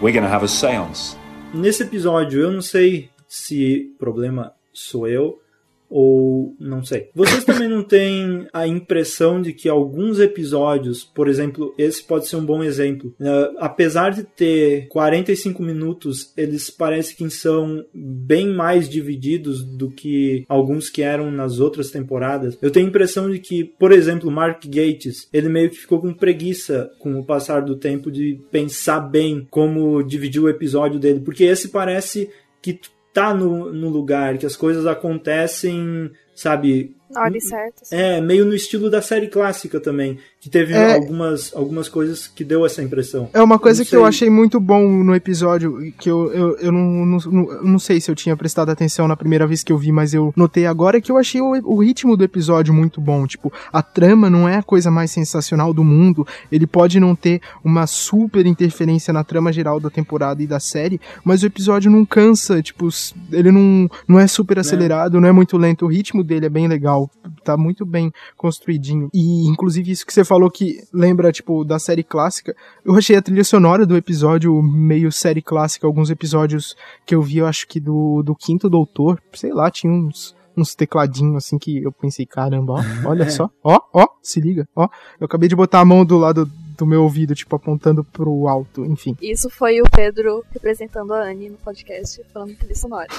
[0.00, 1.16] We're gonna have a seance.
[1.54, 5.40] Nesse episódio, eu não sei se problema sou eu
[5.88, 7.10] ou não sei.
[7.14, 12.36] Vocês também não têm a impressão de que alguns episódios, por exemplo, esse pode ser
[12.36, 18.88] um bom exemplo, uh, apesar de ter 45 minutos, eles parecem que são bem mais
[18.88, 22.58] divididos do que alguns que eram nas outras temporadas.
[22.60, 26.12] Eu tenho a impressão de que, por exemplo, Mark Gates, ele meio que ficou com
[26.12, 31.44] preguiça com o passar do tempo de pensar bem como dividir o episódio dele, porque
[31.44, 32.28] esse parece
[32.60, 32.78] que
[33.16, 36.94] tá no, no lugar, que as coisas acontecem, sabe?
[37.14, 37.82] Ordem certa.
[37.82, 37.94] assim.
[37.94, 40.94] É, meio no estilo da série clássica também, que teve É.
[40.94, 43.30] algumas, algumas coisas que deu essa impressão.
[43.32, 47.06] É uma coisa que eu achei muito bom no episódio, que eu, eu, eu não,
[47.06, 50.14] não, não, sei se eu tinha prestado atenção na primeira vez que eu vi, mas
[50.14, 53.24] eu notei agora que eu achei o, o ritmo do episódio muito bom.
[53.24, 57.40] Tipo, a trama não é a coisa mais sensacional do mundo, ele pode não ter
[57.64, 62.04] uma super interferência na trama geral da temporada e da série, mas o episódio não
[62.04, 62.88] cansa, tipo,
[63.30, 66.68] ele não, não é super acelerado, não é muito lento, o ritmo dele é bem
[66.68, 67.10] legal,
[67.44, 69.08] tá muito bem construidinho.
[69.14, 73.22] E, inclusive, isso que você falou que lembra, tipo, da série clássica, eu achei a
[73.22, 77.80] trilha sonora do episódio meio série clássica, alguns episódios que eu vi, eu acho que
[77.80, 82.74] do, do Quinto Doutor, sei lá, tinha uns uns tecladinhos assim que eu pensei, caramba,
[82.74, 84.88] ó, olha só, ó, ó, se liga, ó.
[85.20, 88.84] Eu acabei de botar a mão do lado do meu ouvido, tipo, apontando pro alto,
[88.84, 89.16] enfim.
[89.20, 93.08] Isso foi o Pedro representando a Anne no podcast, falando trilha sonora.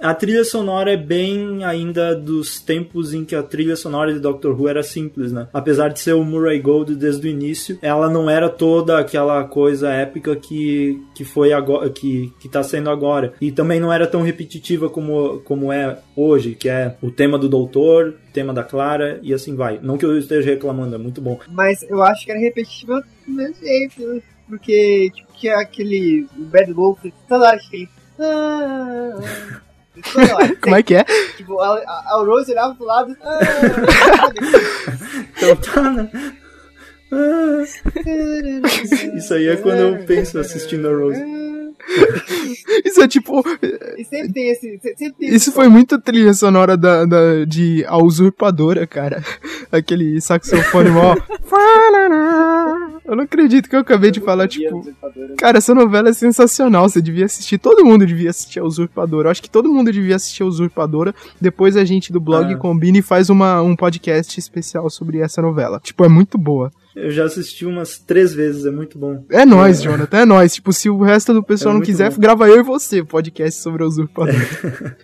[0.00, 4.58] a trilha sonora é bem ainda dos tempos em que a trilha sonora de Doctor
[4.58, 5.48] Who era simples, né?
[5.52, 9.90] Apesar de ser o Murray Gold desde o início, ela não era toda aquela coisa
[9.90, 13.32] épica que, que foi agora, que, que tá sendo agora.
[13.40, 17.48] E também não era tão repetitiva como, como é hoje, que é o tema do
[17.48, 19.80] Doutor, tema da Clara e assim vai.
[19.82, 21.40] Não que eu esteja reclamando, é muito bom.
[21.48, 24.22] Mas eu acho que era repetitivo do mesmo jeito.
[24.46, 26.28] Porque, tipo, que é aquele.
[26.36, 27.88] Bad Wolf, toda hora que ele.
[28.20, 29.14] Ah,
[30.12, 30.56] toda hora.
[30.60, 31.04] Como é que é?
[31.38, 33.16] Tipo, a, a, a Rose olhava pro lado.
[33.22, 33.38] Ah,
[35.36, 36.10] Então tá, né?
[37.10, 37.64] Ah.
[39.16, 41.45] Isso aí é quando eu penso assistindo a Rose.
[42.84, 43.42] Isso é tipo.
[44.08, 44.80] Sempre tem esse.
[44.96, 49.22] Sempre tem Isso foi muito trilha sonora da, da, de A Usurpadora, cara.
[49.70, 51.16] Aquele saxofone mó.
[53.06, 54.82] Eu não acredito que eu acabei de falar, tipo.
[55.38, 56.88] Cara, essa novela é sensacional.
[56.88, 57.56] Você devia assistir.
[57.58, 59.28] Todo mundo devia assistir a Usurpadora.
[59.28, 61.14] Eu acho que todo mundo devia assistir a Usurpadora.
[61.40, 62.56] Depois a gente do blog Ah.
[62.56, 65.80] combina e faz uma, um podcast especial sobre essa novela.
[65.82, 66.72] Tipo, é muito boa.
[66.96, 69.22] Eu já assisti umas três vezes, é muito bom.
[69.30, 70.54] É nóis, Jonathan, é nóis.
[70.54, 72.18] Tipo, se o resto do pessoal É não quiser, bom.
[72.18, 74.96] grava eu e você podcast sobre a Usurpadora.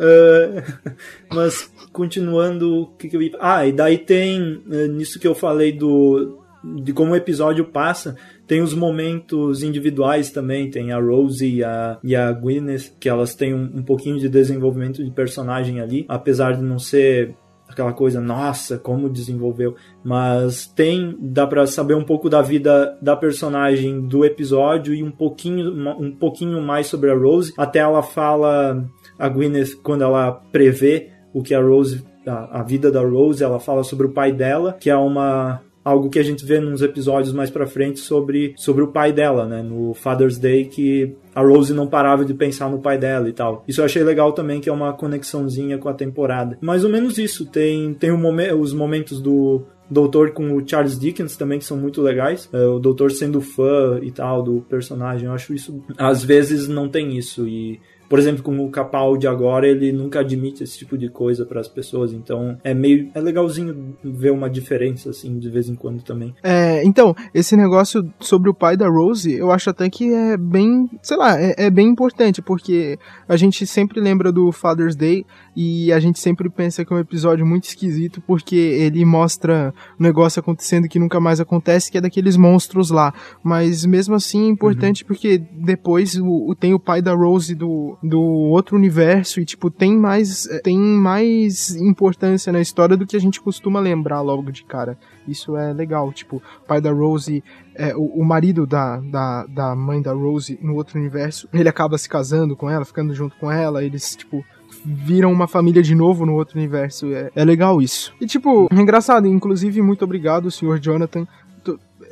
[0.00, 0.62] Ah,
[1.32, 3.32] mas continuando, o que, que eu ia.
[3.38, 8.16] Ah, e daí tem eh, nisso que eu falei do de como o episódio passa,
[8.46, 13.34] tem os momentos individuais também, tem a Rose e a, e a Gwyneth, que elas
[13.34, 17.34] têm um, um pouquinho de desenvolvimento de personagem ali, apesar de não ser
[17.72, 23.16] aquela coisa, nossa, como desenvolveu, mas tem, dá pra saber um pouco da vida da
[23.16, 28.86] personagem do episódio e um pouquinho, um pouquinho mais sobre a Rose, até ela fala,
[29.18, 33.58] a Gwyneth, quando ela prevê o que a Rose, a, a vida da Rose, ela
[33.58, 37.32] fala sobre o pai dela, que é uma algo que a gente vê nos episódios
[37.32, 39.62] mais pra frente sobre, sobre o pai dela, né?
[39.62, 43.64] No Father's Day, que a Rose não parava de pensar no pai dela e tal.
[43.66, 46.58] Isso eu achei legal também, que é uma conexãozinha com a temporada.
[46.60, 47.46] Mais ou menos isso.
[47.46, 52.00] Tem, tem momen os momentos do Doutor com o Charles Dickens também, que são muito
[52.00, 52.48] legais.
[52.52, 55.26] É, o Doutor sendo fã e tal do personagem.
[55.26, 55.82] Eu acho isso.
[55.98, 57.46] Às vezes não tem isso.
[57.46, 57.80] E
[58.12, 61.66] por exemplo, com o Capaldi agora, ele nunca admite esse tipo de coisa para as
[61.66, 66.34] pessoas, então é meio é legalzinho ver uma diferença assim de vez em quando também.
[66.42, 70.90] É, então, esse negócio sobre o pai da Rose, eu acho até que é bem,
[71.00, 75.24] sei lá, é, é bem importante, porque a gente sempre lembra do Father's Day
[75.56, 80.02] e a gente sempre pensa que é um episódio muito esquisito porque ele mostra um
[80.02, 83.14] negócio acontecendo que nunca mais acontece, que é daqueles monstros lá.
[83.42, 85.08] Mas mesmo assim é importante uhum.
[85.08, 89.70] porque depois o, o, tem o pai da Rose do, do outro universo e, tipo,
[89.70, 94.64] tem mais, tem mais importância na história do que a gente costuma lembrar logo de
[94.64, 94.98] cara.
[95.26, 97.44] Isso é legal, tipo, o pai da Rose,
[97.74, 101.96] é, o, o, marido da, da, da mãe da Rose no outro universo, ele acaba
[101.96, 104.44] se casando com ela, ficando junto com ela, eles, tipo,
[104.84, 107.06] viram uma família de novo no outro universo.
[107.12, 108.12] É, é legal isso.
[108.20, 111.26] E, tipo, é engraçado, inclusive, muito obrigado, senhor Jonathan,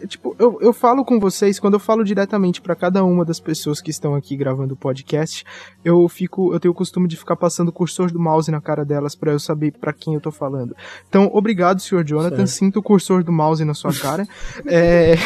[0.07, 3.80] tipo, eu, eu falo com vocês, quando eu falo diretamente para cada uma das pessoas
[3.80, 5.44] que estão aqui gravando o podcast,
[5.84, 8.84] eu fico, eu tenho o costume de ficar passando o cursor do mouse na cara
[8.84, 10.74] delas para eu saber para quem eu tô falando.
[11.09, 12.48] Então, obrigado, senhor Jonathan, certo.
[12.48, 14.26] sinto o cursor do mouse na sua cara.
[14.66, 15.16] é...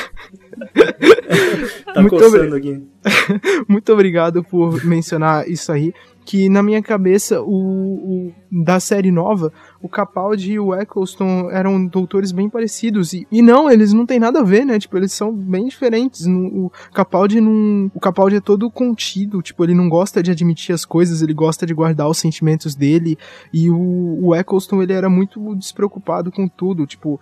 [1.92, 2.82] tá muito coçando aqui.
[3.68, 5.92] muito obrigado por mencionar isso aí
[6.24, 9.52] que na minha cabeça o, o, da série nova
[9.84, 14.18] o Capaldi e o Eccleston eram doutores bem parecidos e, e não eles não têm
[14.18, 14.78] nada a ver né?
[14.78, 16.26] Tipo eles são bem diferentes.
[16.26, 20.86] O Capaldi não o Capaldi é todo contido tipo ele não gosta de admitir as
[20.86, 23.18] coisas ele gosta de guardar os sentimentos dele.
[23.52, 27.20] E o, o Eccleston ele era muito despreocupado com tudo tipo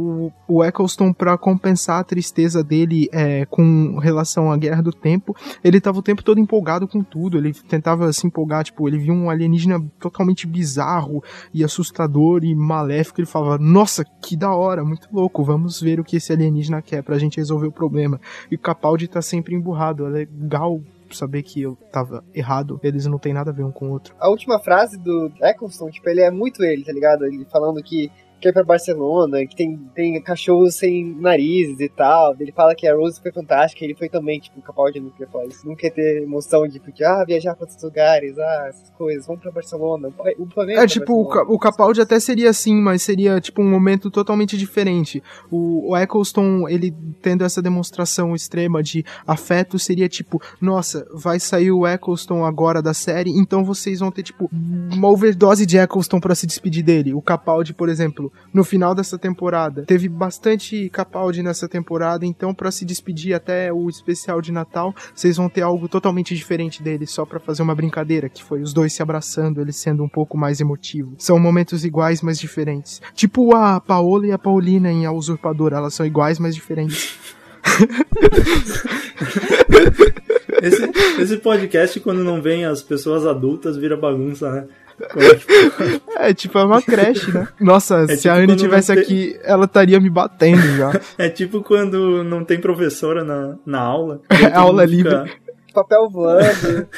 [0.00, 5.34] o, o Eccleston, para compensar a tristeza dele é, com relação à Guerra do Tempo,
[5.62, 7.38] ele tava o tempo todo empolgado com tudo.
[7.38, 11.22] Ele tentava se empolgar, tipo, ele via um alienígena totalmente bizarro
[11.52, 13.20] e assustador e maléfico.
[13.20, 17.02] Ele falava: Nossa, que da hora, muito louco, vamos ver o que esse alienígena quer
[17.02, 18.20] pra gente resolver o problema.
[18.50, 20.06] E o Capaldi tá sempre emburrado.
[20.06, 20.80] É legal
[21.14, 24.14] saber que eu tava errado, eles não tem nada a ver um com o outro.
[24.18, 27.24] A última frase do Eccleston, tipo, ele é muito ele, tá ligado?
[27.24, 28.10] Ele falando que
[28.40, 32.34] quer ir pra Barcelona, que tem, tem cachorros sem narizes e tal.
[32.38, 35.46] Ele fala que a Rose foi fantástica, ele foi também, tipo, Capaldi não quer falar
[35.46, 35.66] isso.
[35.66, 39.42] Não quer ter emoção de, porque, ah, viajar pra outros lugares, ah, essas coisas, vamos
[39.42, 40.12] pra Barcelona.
[40.38, 44.10] O planeta é, tipo, o, o Capaldi até seria assim, mas seria, tipo, um momento
[44.10, 45.22] totalmente diferente.
[45.50, 51.70] O, o Eccleston, ele tendo essa demonstração extrema de afeto, seria tipo, nossa, vai sair
[51.70, 56.34] o Eccleston agora da série, então vocês vão ter, tipo, uma overdose de Eccleston para
[56.34, 57.14] se despedir dele.
[57.14, 59.84] O Capaldi, por exemplo, no final dessa temporada.
[59.84, 65.36] Teve bastante Capaldi nessa temporada, então para se despedir até o especial de Natal, vocês
[65.36, 68.92] vão ter algo totalmente diferente dele, só para fazer uma brincadeira, que foi os dois
[68.92, 71.14] se abraçando, ele sendo um pouco mais emotivo.
[71.18, 73.00] São momentos iguais, mas diferentes.
[73.14, 77.18] Tipo a Paola e a Paulina em A Usurpadora, elas são iguais, mas diferentes.
[80.62, 84.66] esse, esse podcast, quando não vem as pessoas adultas, vira bagunça, né?
[86.16, 87.48] É tipo, é uma creche, né?
[87.60, 89.02] Nossa, é se tipo a Anne tivesse tem...
[89.02, 91.00] aqui, ela estaria me batendo já.
[91.18, 94.20] É tipo quando não tem professora na, na aula.
[94.30, 95.30] É aula livre.
[95.74, 96.88] Papel voando.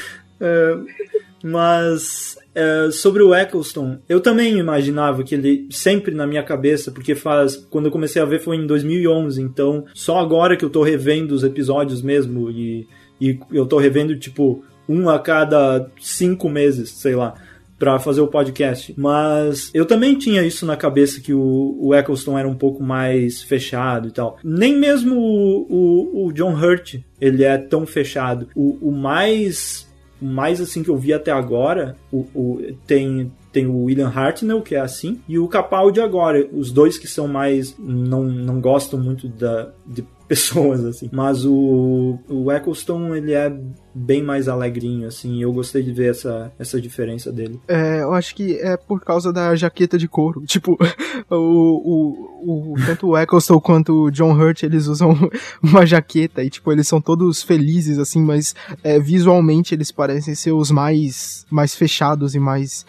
[0.41, 0.77] é,
[1.43, 7.15] mas é, sobre o Eccleston, eu também imaginava que ele sempre na minha cabeça, porque
[7.15, 10.83] faz quando eu comecei a ver foi em 2011, então só agora que eu tô
[10.83, 12.87] revendo os episódios mesmo e,
[13.21, 17.35] e eu tô revendo tipo um a cada cinco meses, sei lá
[17.79, 18.95] para fazer o podcast.
[18.97, 23.43] Mas eu também tinha isso na cabeça que o, o Eccleston era um pouco mais
[23.43, 24.39] fechado e tal.
[24.43, 28.49] Nem mesmo o, o, o John Hurt ele é tão fechado.
[28.55, 29.87] O, o mais
[30.21, 34.75] mais assim que eu vi até agora, o, o, tem tem o William Hartnell, que
[34.75, 36.47] é assim, e o Capaldi agora.
[36.53, 37.75] Os dois que são mais.
[37.79, 41.09] não, não gostam muito da, de pessoas, assim.
[41.11, 43.51] Mas o, o Eccleston, ele é
[43.95, 45.43] bem mais alegrinho, assim.
[45.43, 47.59] Eu gostei de ver essa, essa diferença dele.
[47.67, 50.45] É, eu acho que é por causa da jaqueta de couro.
[50.59, 50.77] Tipo,
[51.31, 55.17] o, o, o tanto o Eccleston quanto o John Hurt, eles usam
[55.63, 60.53] uma jaqueta e, tipo, eles são todos felizes, assim, mas é, visualmente eles parecem ser
[60.53, 62.85] os mais, mais fechados e mais...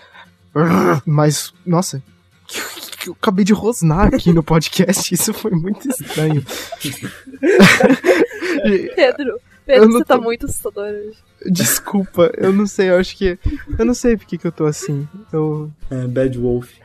[1.05, 1.53] mais...
[1.65, 2.01] Nossa,
[3.07, 6.43] eu acabei de rosnar aqui no podcast, isso foi muito estranho.
[8.95, 10.19] Pedro, Pedro, você tá tô...
[10.19, 11.17] tá muito assustador hoje.
[11.45, 13.39] Desculpa, eu não sei, eu acho que.
[13.77, 15.07] Eu não sei porque que eu tô assim.
[15.31, 15.71] Eu...
[15.89, 16.69] É, Bad Wolf.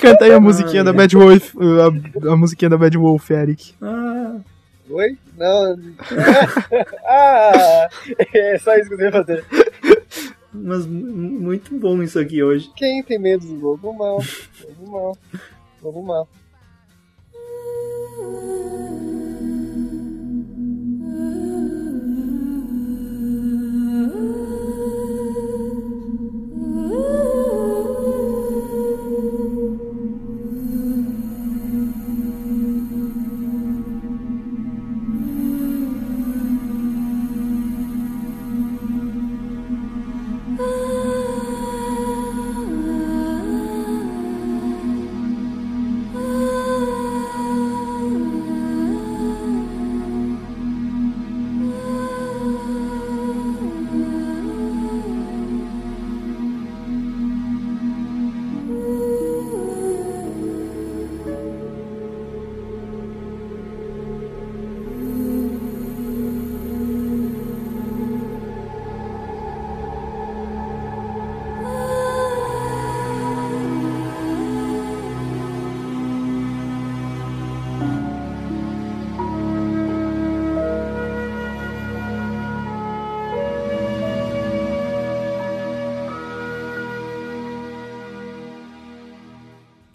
[0.00, 3.74] Canta aí a musiquinha da Bad Wolf, a, a musiquinha da Bad Wolf, Eric.
[3.80, 4.38] Ah,
[4.90, 5.18] Oi?
[5.36, 5.78] Não.
[7.04, 7.88] ah!
[8.32, 9.44] É só isso que eu ia fazer.
[10.52, 12.70] Mas mu- muito bom isso aqui hoje.
[12.76, 14.18] Quem tem medo do lobo mal?
[14.64, 15.18] Lobo mal.
[15.82, 16.28] Lobo mal.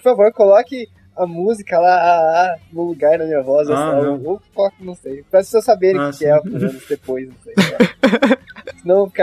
[0.03, 3.69] Por favor, coloque a música lá ah, ah, no lugar na minha voz.
[3.69, 4.21] Ah, assim, não.
[4.21, 5.23] Ou coloque, não sei.
[5.31, 7.53] Pra pessoas saberem o Ah, que, que é anos depois, não sei.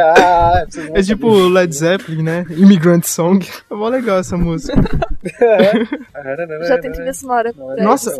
[0.00, 1.48] Ah, vocês vão É tipo.
[1.48, 2.46] Led Zeppelin, né?
[2.50, 3.46] Immigrant Song.
[3.70, 4.72] É mó legal essa música.
[6.66, 7.52] Já tem trilha sonora.
[7.78, 8.16] Nossa.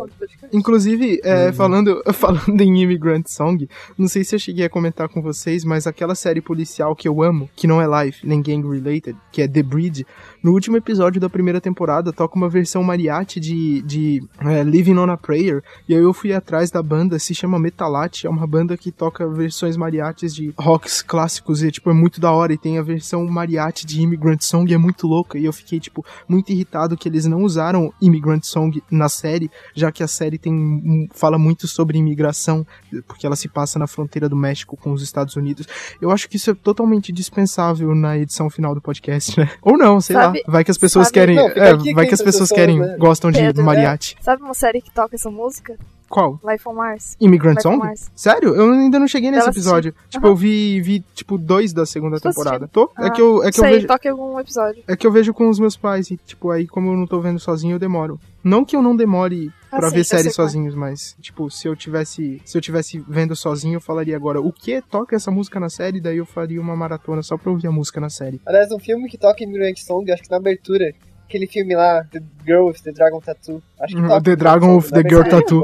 [0.53, 5.21] Inclusive, é, falando, falando em Immigrant Song, não sei se eu cheguei a comentar com
[5.21, 9.17] vocês, mas aquela série policial que eu amo, que não é live, nem gang related,
[9.31, 10.05] que é The Breed,
[10.43, 15.09] no último episódio da primeira temporada toca uma versão mariachi de, de é, Living on
[15.09, 18.77] a Prayer, e aí eu fui atrás da banda, se chama Metalate, é uma banda
[18.77, 22.77] que toca versões mariachis de rocks clássicos, e tipo, é muito da hora, e tem
[22.77, 26.51] a versão mariachi de Immigrant Song, e é muito louca, e eu fiquei, tipo, muito
[26.51, 31.37] irritado que eles não usaram Immigrant Song na série, já que a série tem fala
[31.37, 32.65] muito sobre imigração,
[33.07, 35.67] porque ela se passa na fronteira do México com os Estados Unidos.
[36.01, 39.49] Eu acho que isso é totalmente dispensável na edição final do podcast, né?
[39.61, 40.51] Ou não, sei Sabe- lá.
[40.51, 42.95] Vai que as pessoas sabe- querem, Não, é, vai que as as pessoas querem, né?
[42.99, 44.15] gostam de Pedro, mariachi.
[44.21, 45.75] Sabe uma série que toca essa música?
[46.11, 46.39] Qual?
[46.43, 47.15] Life on Mars.
[47.19, 47.83] Immigrant Life on Song?
[47.83, 48.11] Mars.
[48.15, 48.53] Sério?
[48.53, 49.69] Eu ainda não cheguei nesse Ela assistiu.
[49.71, 49.95] episódio.
[50.09, 52.65] Tipo, eu vi, vi, tipo, dois da segunda Tô temporada.
[52.65, 52.69] assistindo.
[52.95, 53.01] Tô?
[53.01, 53.87] é Ah, que eu, é que eu sei, vejo...
[53.87, 54.83] toca em algum episódio.
[54.87, 57.19] É que eu vejo com os meus pais e, tipo, aí como eu não tô
[57.21, 58.19] vendo sozinho, eu demoro.
[58.43, 60.29] Não que eu não demore Ah, pra sim, ver eu séries é.
[60.31, 62.41] sozinhos, mas, tipo, se eu tivesse.
[62.43, 66.01] Se eu tivesse vendo sozinho, eu falaria agora, o que toca essa música na série?
[66.01, 68.41] Daí eu faria uma maratona só pra ouvir a música na série.
[68.45, 70.91] Aliás, um filme que toca Immigrant Song, acho que na abertura.
[71.31, 73.63] Aquele filme lá, The Girl with the Dragon Tattoo.
[73.79, 75.63] Acho que Uhum, The Dragon of the Girl Tattoo.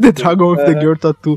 [0.00, 0.80] The Dragon of the.
[0.80, 1.36] Girl Tattoo.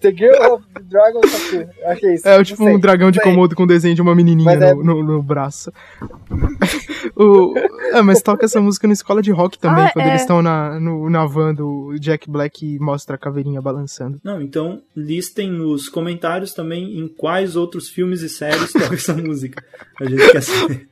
[0.00, 1.68] The Girl of the Dragon Tattoo.
[1.84, 2.26] Acho que é isso.
[2.28, 3.20] É tipo um dragão de.
[3.20, 5.70] Komodo com desenho de uma menininha Mas é- no, no- no braço.
[7.16, 7.54] o,
[7.92, 10.10] é, mas toca essa música na escola de rock também, Ah, quando é.
[10.10, 14.18] eles estão na, no, na van do Jack Black e mostra a caveirinha balançando.
[14.24, 19.62] Não, então listem nos comentários também em quais outros filmes e séries toca essa música.
[20.00, 20.88] A gente quer saber.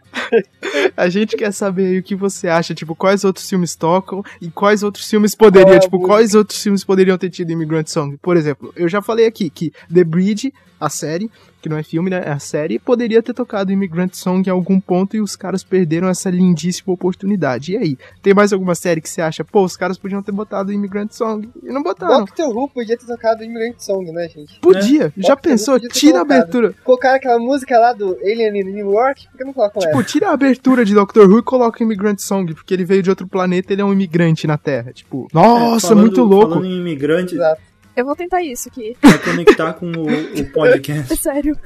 [0.97, 4.51] A gente quer saber aí o que você acha, tipo, quais outros filmes tocam e
[4.51, 6.15] quais outros filmes poderiam, é tipo, música?
[6.15, 8.17] quais outros filmes poderiam ter tido Immigrant Song.
[8.21, 10.53] Por exemplo, eu já falei aqui que The Bridge,
[10.85, 11.30] a série,
[11.61, 14.80] que não é filme, né, é a série, poderia ter tocado Immigrant Song em algum
[14.80, 17.72] ponto e os caras perderam essa lindíssima oportunidade.
[17.72, 20.72] E aí, tem mais alguma série que você acha, pô, os caras podiam ter botado
[20.72, 22.20] Immigrant Song e não botaram?
[22.24, 24.59] Doctor Who podia ter tocado Immigrant Song, né, gente?
[24.61, 25.78] Podia, já Doctor pensou?
[25.89, 26.74] Tira a abertura.
[26.83, 30.05] Colocaram aquela música lá do Alien in New York, por que não colocam Tipo, essa?
[30.09, 33.28] tira a abertura de Doctor Who e coloca Immigrant Song, porque ele veio de outro
[33.28, 34.93] planeta, ele é um imigrante na Terra.
[34.93, 36.49] Tipo, nossa, Falando- muito louco.
[36.55, 37.61] Falando em imigrante, Exato.
[37.97, 38.97] Eu vou tentar isso aqui.
[39.01, 41.16] pra conectar com o, o podcast.
[41.20, 41.57] Sério.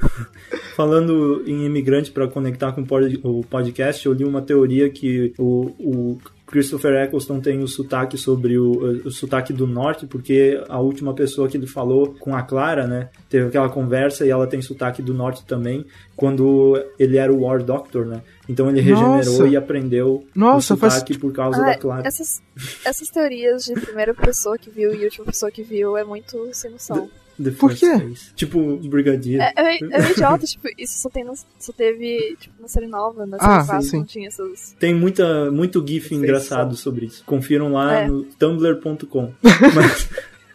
[0.75, 6.17] Falando em imigrante para conectar com o podcast, eu li uma teoria que o, o
[6.47, 11.47] Christopher Eccleston tem o sotaque sobre o, o sotaque do norte, porque a última pessoa
[11.49, 15.13] que ele falou com a Clara, né, teve aquela conversa e ela tem sotaque do
[15.13, 15.85] norte também,
[16.15, 18.21] quando ele era o War Doctor, né?
[18.47, 19.47] Então ele regenerou Nossa.
[19.47, 22.07] e aprendeu Nossa, o faz- sotaque por causa Ah, da Clara.
[22.07, 22.41] essas,
[22.85, 26.71] essas teorias de primeira pessoa que viu e última pessoa que viu é muito sem
[26.71, 27.09] noção.
[27.41, 27.85] The Por quê?
[27.99, 28.33] Face.
[28.35, 29.41] Tipo, Brigadier.
[29.41, 33.25] É, é, é idiota, tipo, isso só, tem no- só teve tipo, na série nova,
[33.25, 33.97] na Ah, série clássica, sim.
[33.97, 34.75] não tinha essas.
[34.79, 37.23] Tem muita, muito GIF Sei engraçado sobre isso.
[37.25, 38.07] Confiram lá É.
[38.07, 39.31] no tumblr.com.
[39.75, 40.09] Mas,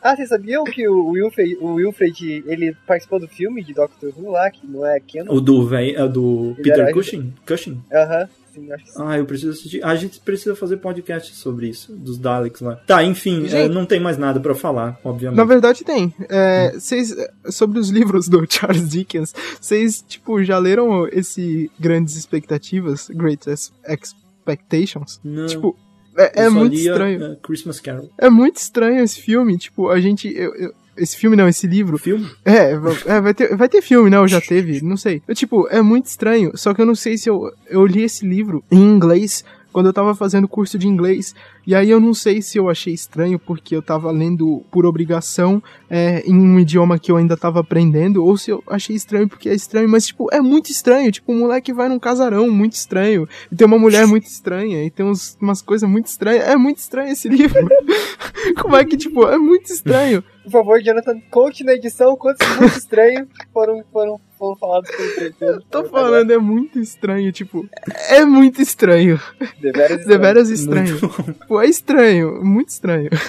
[0.05, 4.33] Ah, vocês sabiam que o Wilfred, o Wilfred, ele participou do filme de Doctor Who
[4.33, 5.33] lá, que não é Canon?
[5.33, 7.33] O do, véi, é do Ele Peter Cushing?
[7.47, 7.81] Cushing?
[7.93, 9.03] Aham, sim, acho que sim.
[9.05, 9.85] Ah, eu preciso assistir.
[9.85, 12.77] A gente precisa fazer podcast sobre isso, dos Daleks lá.
[12.77, 15.37] Tá, enfim, Gente- é, não tem mais nada pra falar, obviamente.
[15.39, 16.15] Na verdade tem.
[16.29, 17.15] É, Vocês,
[17.51, 23.73] sobre os livros do Charles Dickens, vocês, tipo, já leram esse Grandes Expectativas, Great Ex-
[23.89, 25.21] Expectations?
[25.25, 25.47] Não.
[25.47, 25.77] Tipo,
[26.17, 27.25] é, é muito estranho.
[27.25, 28.11] é, Christmas Carol.
[28.19, 30.29] É muito estranho esse filme, tipo, a gente...
[30.29, 31.99] eu- eu- esse filme não, esse livro.
[31.99, 32.29] Filme?
[32.45, 32.73] É,
[33.07, 35.23] é, vai, ter, vai ter filme, não, já teve, não sei.
[35.27, 38.27] Eu, tipo, é muito estranho, só que eu não sei se eu, eu li esse
[38.27, 41.35] livro em inglês quando eu tava fazendo curso de inglês.
[41.67, 45.63] E aí eu não sei se eu achei estranho porque eu tava lendo por obrigação
[45.89, 49.49] é, em um idioma que eu ainda tava aprendendo, ou se eu achei estranho porque
[49.49, 51.11] é estranho, mas tipo, é muito estranho.
[51.11, 54.91] Tipo, um moleque vai num casarão muito estranho, e tem uma mulher muito estranha, e
[54.91, 56.45] tem uns, umas coisas muito estranhas.
[56.45, 57.67] É muito estranho esse livro.
[58.61, 60.23] Como é que, tipo, é muito estranho.
[60.45, 65.63] Por favor, Jonathan, conte na edição quantos muito estranhos foram, foram, foram falados pelo prefeito.
[65.71, 67.69] Tô falando, é muito estranho, tipo,
[68.11, 69.21] é muito estranho.
[69.61, 70.07] Deveras estranho.
[70.19, 70.99] Deveras estranho.
[71.47, 73.11] Pô, é estranho, muito estranho.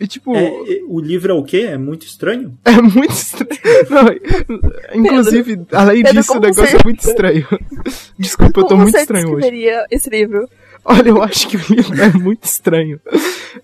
[0.00, 1.68] E tipo, É, é, o livro é o quê?
[1.70, 2.58] É muito estranho?
[2.64, 3.48] é muito estranho.
[3.88, 7.46] Não, inclusive, além Pedro, disso, o como negócio você- é muito estranho.
[8.18, 9.50] Desculpa, eu tô Como muito estranho hoje.
[9.92, 10.48] esse livro?
[10.86, 13.00] Olha, eu acho que o livro é muito estranho.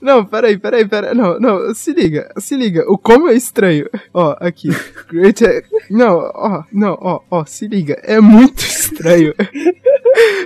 [0.01, 1.14] Não, peraí, peraí, peraí.
[1.14, 2.85] Não, não, se liga, se liga.
[2.91, 3.89] O como é estranho.
[4.14, 4.68] Ó, aqui.
[5.09, 5.45] Great.
[5.91, 8.01] Não, ó, não, ó, ó, se liga.
[8.03, 9.35] É muito estranho.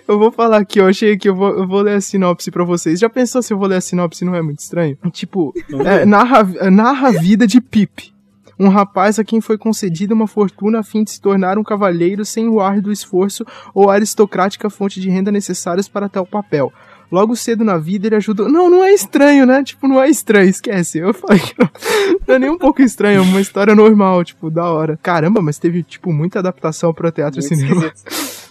[0.06, 2.62] Eu vou falar aqui, eu achei que eu vou, eu vou ler a sinopse pra
[2.62, 3.00] vocês.
[3.00, 4.96] Já pensou se eu vou ler a sinopse não é muito estranho?
[5.10, 5.54] Tipo,
[5.86, 6.06] é, ver.
[6.06, 8.13] narra, narra a vida de Pip.
[8.58, 12.24] Um rapaz a quem foi concedida uma fortuna a fim de se tornar um cavalheiro
[12.24, 13.44] sem o árduo esforço
[13.74, 16.72] ou a aristocrática fonte de renda necessárias para tal papel.
[17.10, 18.48] Logo cedo na vida ele ajudou.
[18.48, 19.62] Não, não é estranho, né?
[19.62, 20.98] Tipo, não é estranho, esquece.
[20.98, 21.70] Eu falei que não,
[22.26, 24.98] não é nem um pouco estranho, é uma história normal, tipo, da hora.
[25.02, 27.92] Caramba, mas teve, tipo, muita adaptação para teatro e cinema.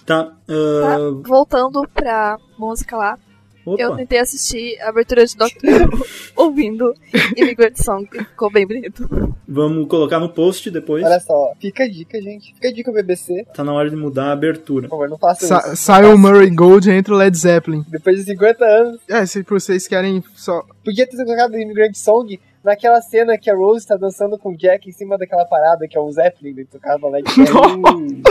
[0.05, 0.23] Tá.
[0.25, 0.33] Tá?
[0.49, 3.17] ah, Voltando pra música lá,
[3.65, 3.81] opa.
[3.81, 6.05] eu tentei assistir a abertura de Doctor Who
[6.35, 6.93] ouvindo
[7.37, 9.07] Immigrant Song, ficou bem bonito.
[9.47, 11.03] Vamos colocar no post depois.
[11.03, 12.53] Olha só, fica a dica, gente.
[12.55, 13.45] Fica a dica BBC.
[13.53, 14.87] Tá na hora de mudar a abertura.
[14.87, 15.75] Por favor, não faça Sa isso.
[15.77, 17.83] sai o Murray Gold entre o Led Zeppelin.
[17.87, 20.63] Depois de 50 anos, É, se vocês querem só.
[20.83, 24.87] podia ter colocado Immigrant Song naquela cena que a Rose tá dançando com o Jack
[24.89, 28.21] em cima daquela parada que é o Zeppelin, ele tocava Led Zeppelin.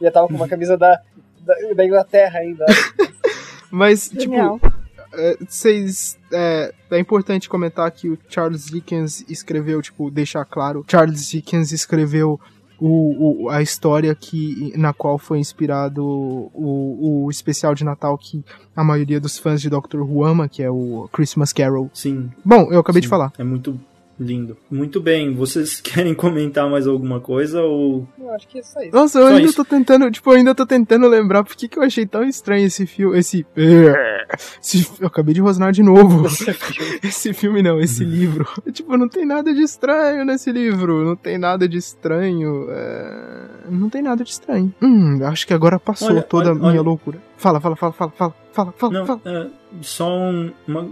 [0.00, 0.98] E ela tava com uma camisa da,
[1.40, 2.64] da, da Inglaterra ainda.
[3.70, 4.60] Mas, tipo, Genial.
[5.12, 6.18] é, vocês.
[6.32, 10.84] É, é importante comentar que o Charles Dickens escreveu, tipo, deixar claro.
[10.88, 12.38] Charles Dickens escreveu
[12.80, 18.44] o, o- a história que, na qual foi inspirado o, o especial de Natal que
[18.76, 21.90] a maioria dos fãs de Doctor Who ama, que é o Christmas Carol.
[21.92, 22.30] Sim.
[22.44, 23.32] Bom, eu acabei de sim, falar.
[23.36, 23.78] É muito
[24.18, 24.56] lindo.
[24.70, 25.34] Muito bem.
[25.34, 28.06] Vocês querem comentar mais alguma coisa ou.
[28.18, 28.94] Eu acho que é só isso.
[28.94, 29.56] Nossa, eu Só ainda isso.
[29.56, 32.86] tô tentando, tipo, eu ainda tô tentando lembrar por que eu achei tão estranho esse
[32.86, 33.46] filme, esse,
[34.62, 36.26] esse eu acabei de rosnar de novo.
[37.02, 38.46] esse filme não, esse livro.
[38.72, 43.88] Tipo, não tem nada de estranho nesse livro, não tem nada de estranho, é, não
[43.88, 44.74] tem nada de estranho.
[44.82, 46.82] Hum, acho que agora passou Olha, toda a minha olha.
[46.82, 47.18] loucura.
[47.36, 49.20] Fala, fala, fala, fala, fala, fala, fala, Não, fala.
[49.24, 49.46] é,
[49.80, 50.88] só um, uma.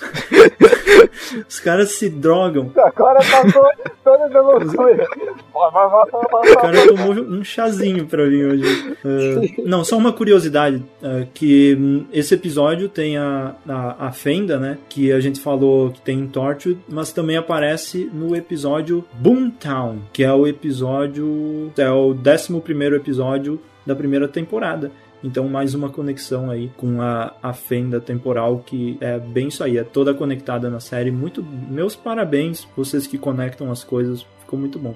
[1.48, 2.72] Os caras se drogam.
[2.76, 3.64] Agora passou
[4.02, 5.08] toda a loucura.
[5.54, 8.96] O cara tomou um chazinho pra vir hoje.
[9.04, 14.78] É, não, só uma curiosidade: é, que esse episódio tem a, a, a Fenda, né?
[14.88, 20.24] Que a gente falou que tem em Torchwood, mas também aparece no episódio Boomtown, que
[20.24, 21.72] é o episódio.
[21.76, 24.90] É o 11 episódio da primeira temporada.
[25.24, 29.78] Então, mais uma conexão aí com a, a fenda temporal, que é bem isso aí,
[29.78, 31.10] é toda conectada na série.
[31.10, 31.42] Muito.
[31.42, 34.94] Meus parabéns, vocês que conectam as coisas, ficou muito bom.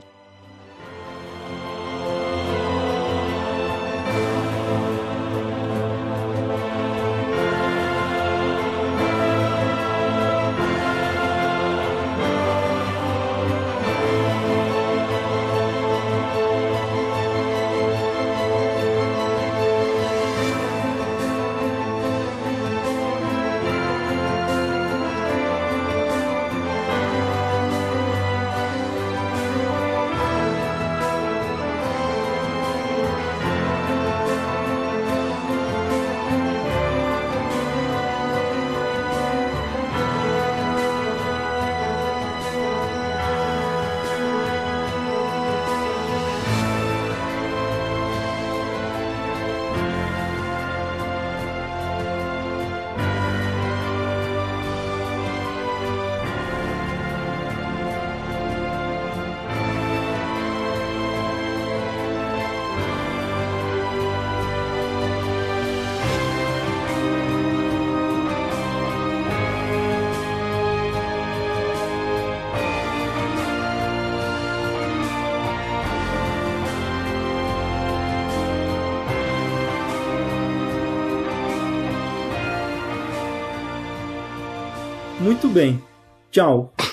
[85.29, 85.83] Muito bem.
[86.31, 86.72] Tchau.
[86.79, 86.89] Acho,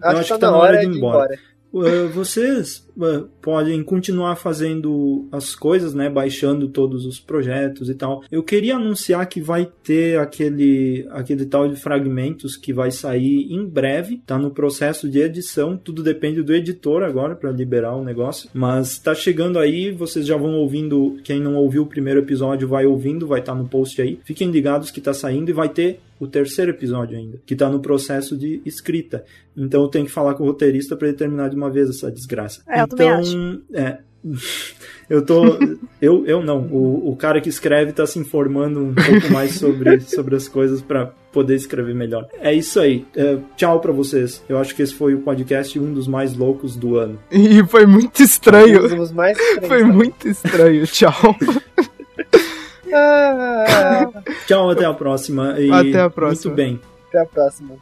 [0.00, 1.38] Eu acho que tá tá na hora hora de de ir embora.
[1.72, 2.88] Uh, Vocês
[3.40, 6.08] podem continuar fazendo as coisas, né?
[6.08, 8.22] Baixando todos os projetos e tal.
[8.30, 13.64] Eu queria anunciar que vai ter aquele, aquele tal de fragmentos que vai sair em
[13.64, 14.22] breve.
[14.26, 15.76] Tá no processo de edição.
[15.76, 18.48] Tudo depende do editor agora para liberar o negócio.
[18.52, 19.90] Mas tá chegando aí.
[19.90, 21.18] Vocês já vão ouvindo.
[21.24, 23.26] Quem não ouviu o primeiro episódio vai ouvindo.
[23.26, 24.18] Vai estar no post aí.
[24.24, 27.80] Fiquem ligados que tá saindo e vai ter o terceiro episódio ainda, que tá no
[27.80, 29.24] processo de escrita.
[29.56, 32.10] Então eu tenho que falar com o roteirista para ele terminar de uma vez essa
[32.10, 32.62] desgraça.
[32.68, 33.60] É, eu então, acho.
[33.74, 33.98] é.
[35.10, 35.42] Eu tô.
[36.00, 36.60] Eu, eu não.
[36.70, 40.80] O, o cara que escreve tá se informando um pouco mais sobre, sobre as coisas
[40.80, 42.28] para poder escrever melhor.
[42.40, 43.04] É isso aí.
[43.16, 44.40] É, tchau para vocês.
[44.48, 47.18] Eu acho que esse foi o podcast um dos mais loucos do ano.
[47.28, 48.84] E foi muito estranho.
[48.86, 49.96] Um dos mais estranhos Foi também.
[49.96, 50.86] muito estranho.
[50.86, 51.12] Tchau.
[52.92, 54.10] Ah,
[54.48, 55.54] Tchau, até a próxima.
[55.60, 56.54] E Até a próxima.
[56.54, 56.80] Muito bem.
[57.08, 57.76] até a próxima.